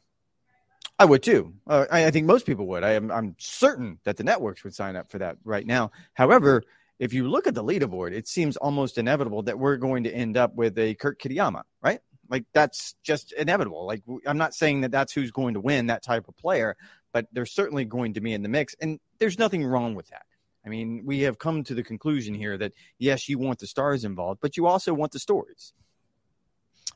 I 0.99 1.05
would 1.05 1.23
too. 1.23 1.55
Uh, 1.67 1.87
I, 1.91 2.07
I, 2.07 2.11
think 2.13 2.27
most 2.27 2.47
people 2.47 2.67
would. 2.69 2.85
I 2.85 2.93
am 2.93 3.11
I'm 3.11 3.35
certain 3.39 3.99
that 4.05 4.17
the 4.17 4.23
networks 4.23 4.63
would 4.63 4.75
sign 4.75 4.95
up 4.95 5.11
for 5.11 5.19
that 5.19 5.39
right 5.45 5.67
now. 5.67 5.91
However, 6.15 6.63
if 7.03 7.13
you 7.13 7.29
look 7.29 7.49
at 7.49 7.55
the 7.57 7.65
leaderboard, 7.65 8.13
it 8.13 8.29
seems 8.29 8.57
almost 8.57 8.97
inevitable 8.97 9.43
that 9.43 9.59
we're 9.59 9.77
going 9.77 10.05
to 10.05 10.15
end 10.15 10.37
up 10.37 10.55
with 10.55 10.79
a 10.79 10.95
Kurt 10.95 11.21
Kitayama, 11.21 11.63
right? 11.83 11.99
Like 12.29 12.45
that's 12.55 12.95
just 13.03 13.33
inevitable. 13.33 13.85
Like 13.89 14.05
I'm 14.25 14.39
not 14.39 14.55
saying 14.55 14.83
that 14.83 14.93
that's 14.93 15.13
who's 15.13 15.33
going 15.33 15.55
to 15.55 15.61
win 15.61 15.89
that 15.89 16.05
type 16.05 16.29
of 16.29 16.37
player, 16.37 16.77
but 17.13 17.27
they're 17.33 17.45
certainly 17.45 17.85
going 17.85 18.15
to 18.15 18.21
be 18.21 18.33
in 18.33 18.45
the 18.45 18.49
mix, 18.49 18.77
and 18.81 19.01
there's 19.19 19.37
nothing 19.37 19.65
wrong 19.65 19.97
with 19.97 20.07
that. 20.11 20.23
I 20.65 20.69
mean, 20.69 21.03
we 21.05 21.23
have 21.23 21.41
come 21.41 21.65
to 21.65 21.75
the 21.75 21.83
conclusion 21.83 22.35
here 22.35 22.57
that 22.57 22.73
yes, 23.01 23.29
you 23.29 23.37
want 23.37 23.59
the 23.59 23.67
stars 23.67 24.05
involved, 24.05 24.39
but 24.41 24.57
you 24.57 24.69
also 24.69 24.95
want 24.95 25.11
the 25.11 25.19
stories. 25.19 25.73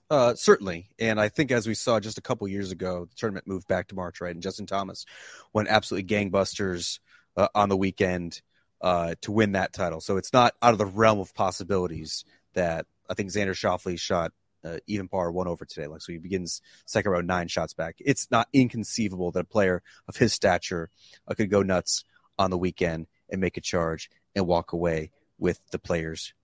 Uh, 0.09 0.37
certainly, 0.37 0.89
and 1.01 1.21
I 1.21 1.29
think 1.29 1.51
as 1.51 1.67
we 1.67 1.75
saw 1.75 1.99
just 1.99 2.17
a 2.17 2.23
couple 2.23 2.47
years 2.47 2.71
ago, 2.71 3.07
the 3.07 3.17
tournament 3.17 3.49
moved 3.49 3.67
back 3.67 3.89
to 3.89 3.97
March, 3.97 4.21
right? 4.21 4.33
And 4.33 4.41
Justin 4.41 4.67
Thomas 4.67 5.05
went 5.53 5.69
absolutely 5.69 6.09
gangbusters 6.09 7.01
uh, 7.37 7.49
on 7.57 7.69
the 7.69 7.77
weekend 7.77 8.41
uh, 8.81 9.15
to 9.23 9.33
win 9.33 9.53
that 9.53 9.73
title. 9.73 10.01
So 10.01 10.17
it's 10.17 10.33
not 10.33 10.55
out 10.63 10.73
of 10.73 10.79
the 10.79 10.87
realm 10.87 11.19
of 11.19 11.35
possibilities 11.35 12.25
that 12.55 12.87
I 13.09 13.15
think 13.15 13.31
Xander 13.31 13.51
Schauffele 13.51 13.99
shot 13.99 14.33
uh, 14.65 14.79
even 14.87 15.09
par 15.09 15.31
one 15.31 15.47
over 15.47 15.65
today. 15.65 15.87
Like 15.87 16.03
so, 16.03 16.13
he 16.13 16.19
begins 16.19 16.61
second 16.87 17.13
round 17.13 17.27
nine 17.27 17.49
shots 17.49 17.75
back. 17.75 17.97
It's 17.99 18.31
not 18.31 18.49
inconceivable 18.53 19.31
that 19.33 19.41
a 19.41 19.45
player 19.45 19.83
of 20.09 20.17
his 20.17 20.33
stature 20.33 20.91
uh, 21.29 21.35
could 21.35 21.51
go 21.51 21.63
nuts 21.63 22.05
on 22.39 22.51
the 22.51 22.59
weekend 22.59 23.07
and 23.31 23.41
make 23.41 23.57
a 23.57 23.61
charge 23.61 24.11
and 24.35 24.47
walk 24.47 24.73
away 24.73 25.13
with 25.39 25.61
the 25.71 25.79
players' 25.79 26.35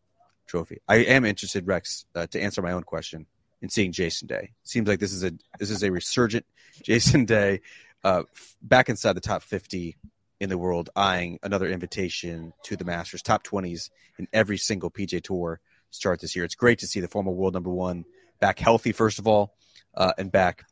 trophy. 0.47 0.81
I 0.89 0.97
am 0.97 1.25
interested, 1.25 1.67
Rex, 1.67 2.07
uh, 2.15 2.27
to 2.29 2.41
answer 2.41 2.63
my 2.63 2.73
own 2.73 2.83
question 2.85 3.27
in 3.61 3.69
seeing 3.69 3.93
Jason 3.93 4.29
Day. 4.29 4.53
Seems 4.63 4.89
like 4.89 5.01
this 5.01 5.13
is 5.13 5.25
a 5.25 5.33
this 5.59 5.71
is 5.71 5.83
a 5.83 5.91
resurgent 5.91 6.47
Jason 6.83 7.25
Day, 7.25 7.61
uh, 8.05 8.23
back 8.63 8.89
inside 8.89 9.15
the 9.15 9.21
top 9.21 9.43
fifty 9.43 9.97
in 10.43 10.49
the 10.49 10.59
world, 10.59 10.91
eyeing 10.97 11.39
another 11.45 11.69
invitation 11.69 12.53
to 12.65 12.77
the 12.77 12.85
Masters, 12.85 13.23
top 13.23 13.45
twenties 13.45 13.91
in 14.19 14.27
every 14.33 14.59
single 14.59 14.91
PGA 14.91 15.23
Tour 15.23 15.61
start 15.91 16.21
this 16.21 16.35
year. 16.35 16.45
It's 16.45 16.57
great 16.57 16.81
to 16.81 16.87
see 16.89 16.99
the 16.99 17.07
former 17.07 17.31
world 17.31 17.55
number 17.55 17.71
one 17.71 18.05
back 18.41 18.59
healthy, 18.59 18.91
first 18.91 19.21
of 19.21 19.29
all, 19.29 19.55
uh, 19.95 20.13
and 20.19 20.33
back 20.33 20.65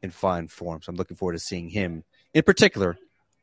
in 0.00 0.10
fine 0.10 0.46
form. 0.46 0.80
So 0.80 0.90
I'm 0.90 0.96
looking 0.96 1.16
forward 1.16 1.32
to 1.32 1.40
seeing 1.40 1.68
him 1.68 2.04
in 2.34 2.44
particular 2.44 2.96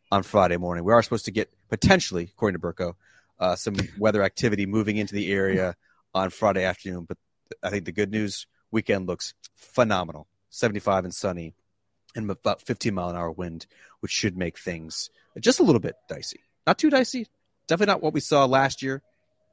on 0.09 0.23
Friday 0.23 0.55
morning. 0.55 0.85
We 0.85 0.93
are 0.93 1.03
supposed 1.03 1.25
to 1.25 1.31
get 1.31 1.51
potentially, 1.67 2.29
according 2.31 2.61
to 2.61 2.65
Burko, 2.65 2.93
uh, 3.37 3.57
some 3.57 3.75
weather 3.97 4.23
activity 4.23 4.65
moving 4.65 4.95
into 4.95 5.13
the 5.13 5.33
area 5.33 5.75
on 6.15 6.29
Friday 6.29 6.63
afternoon, 6.63 7.03
but 7.03 7.17
I 7.61 7.69
think 7.69 7.83
the 7.83 7.91
good 7.91 8.09
news 8.09 8.47
weekend 8.71 9.05
looks 9.05 9.33
phenomenal 9.53 10.27
75 10.49 11.03
and 11.03 11.13
sunny 11.13 11.55
and 12.15 12.29
about 12.29 12.61
15 12.61 12.93
mile 12.93 13.09
an 13.09 13.15
hour 13.15 13.31
wind, 13.31 13.65
which 14.01 14.11
should 14.11 14.37
make 14.37 14.57
things 14.59 15.09
just 15.39 15.59
a 15.59 15.63
little 15.63 15.79
bit 15.81 15.95
dicey. 16.07 16.41
Not 16.67 16.77
too 16.77 16.89
dicey. 16.89 17.27
Definitely 17.67 17.93
not 17.93 18.03
what 18.03 18.13
we 18.13 18.19
saw 18.19 18.45
last 18.45 18.81
year. 18.81 19.01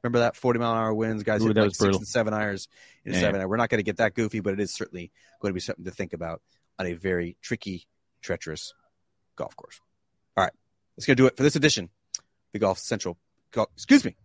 Remember 0.03 0.19
that 0.19 0.35
40 0.35 0.59
mile 0.59 0.71
an 0.71 0.77
hour 0.77 0.93
winds, 0.93 1.23
guys 1.23 1.43
Ooh, 1.43 1.47
hit 1.47 1.57
like 1.57 1.75
six 1.75 1.95
and 1.97 2.07
seven 2.07 2.33
irons 2.33 2.67
in 3.05 3.11
a 3.13 3.15
Yeah. 3.15 3.21
seven 3.21 3.39
iron. 3.41 3.49
We're 3.49 3.57
not 3.57 3.69
going 3.69 3.79
to 3.79 3.83
get 3.83 3.97
that 3.97 4.13
goofy, 4.15 4.39
but 4.39 4.53
it 4.53 4.59
is 4.59 4.73
certainly 4.73 5.11
going 5.39 5.51
to 5.51 5.53
be 5.53 5.59
something 5.59 5.85
to 5.85 5.91
think 5.91 6.13
about 6.13 6.41
on 6.79 6.87
a 6.87 6.93
very 6.93 7.37
tricky, 7.41 7.87
treacherous 8.21 8.73
golf 9.35 9.55
course. 9.55 9.79
All 10.35 10.43
right, 10.43 10.53
that's 10.95 11.05
going 11.05 11.17
to 11.17 11.21
do 11.23 11.27
it 11.27 11.37
for 11.37 11.43
this 11.43 11.55
edition, 11.55 11.89
the 12.53 12.59
Golf 12.59 12.79
Central, 12.79 13.17
Golf, 13.51 13.69
excuse 13.75 14.03
me, 14.03 14.15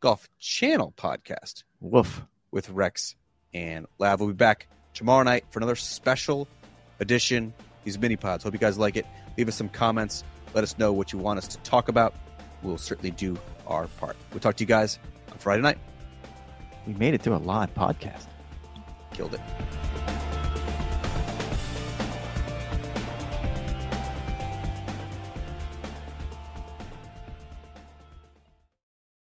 Golf 0.00 0.28
Channel 0.38 0.92
podcast 0.96 1.62
Woof. 1.80 2.22
with 2.50 2.68
Rex 2.70 3.14
and 3.54 3.86
Lav. 3.98 4.18
We'll 4.20 4.30
be 4.30 4.34
back 4.34 4.66
tomorrow 4.94 5.22
night 5.22 5.44
for 5.50 5.58
another 5.58 5.76
special 5.76 6.48
edition. 7.00 7.52
These 7.84 7.98
mini 7.98 8.16
pods. 8.16 8.44
Hope 8.44 8.52
you 8.52 8.58
guys 8.58 8.78
like 8.78 8.96
it. 8.96 9.06
Leave 9.36 9.48
us 9.48 9.54
some 9.54 9.68
comments. 9.68 10.24
Let 10.54 10.64
us 10.64 10.76
know 10.78 10.92
what 10.92 11.12
you 11.12 11.18
want 11.18 11.38
us 11.38 11.46
to 11.48 11.58
talk 11.58 11.88
about. 11.88 12.14
We'll 12.62 12.78
certainly 12.78 13.10
do 13.10 13.38
our 13.66 13.86
part. 13.86 14.16
We'll 14.32 14.40
talk 14.40 14.56
to 14.56 14.64
you 14.64 14.68
guys 14.68 14.98
on 15.30 15.38
Friday 15.38 15.62
night. 15.62 15.78
We 16.86 16.94
made 16.94 17.14
it 17.14 17.22
through 17.22 17.36
a 17.36 17.38
live 17.38 17.72
podcast. 17.74 18.26
Killed 19.12 19.34
it. 19.34 19.40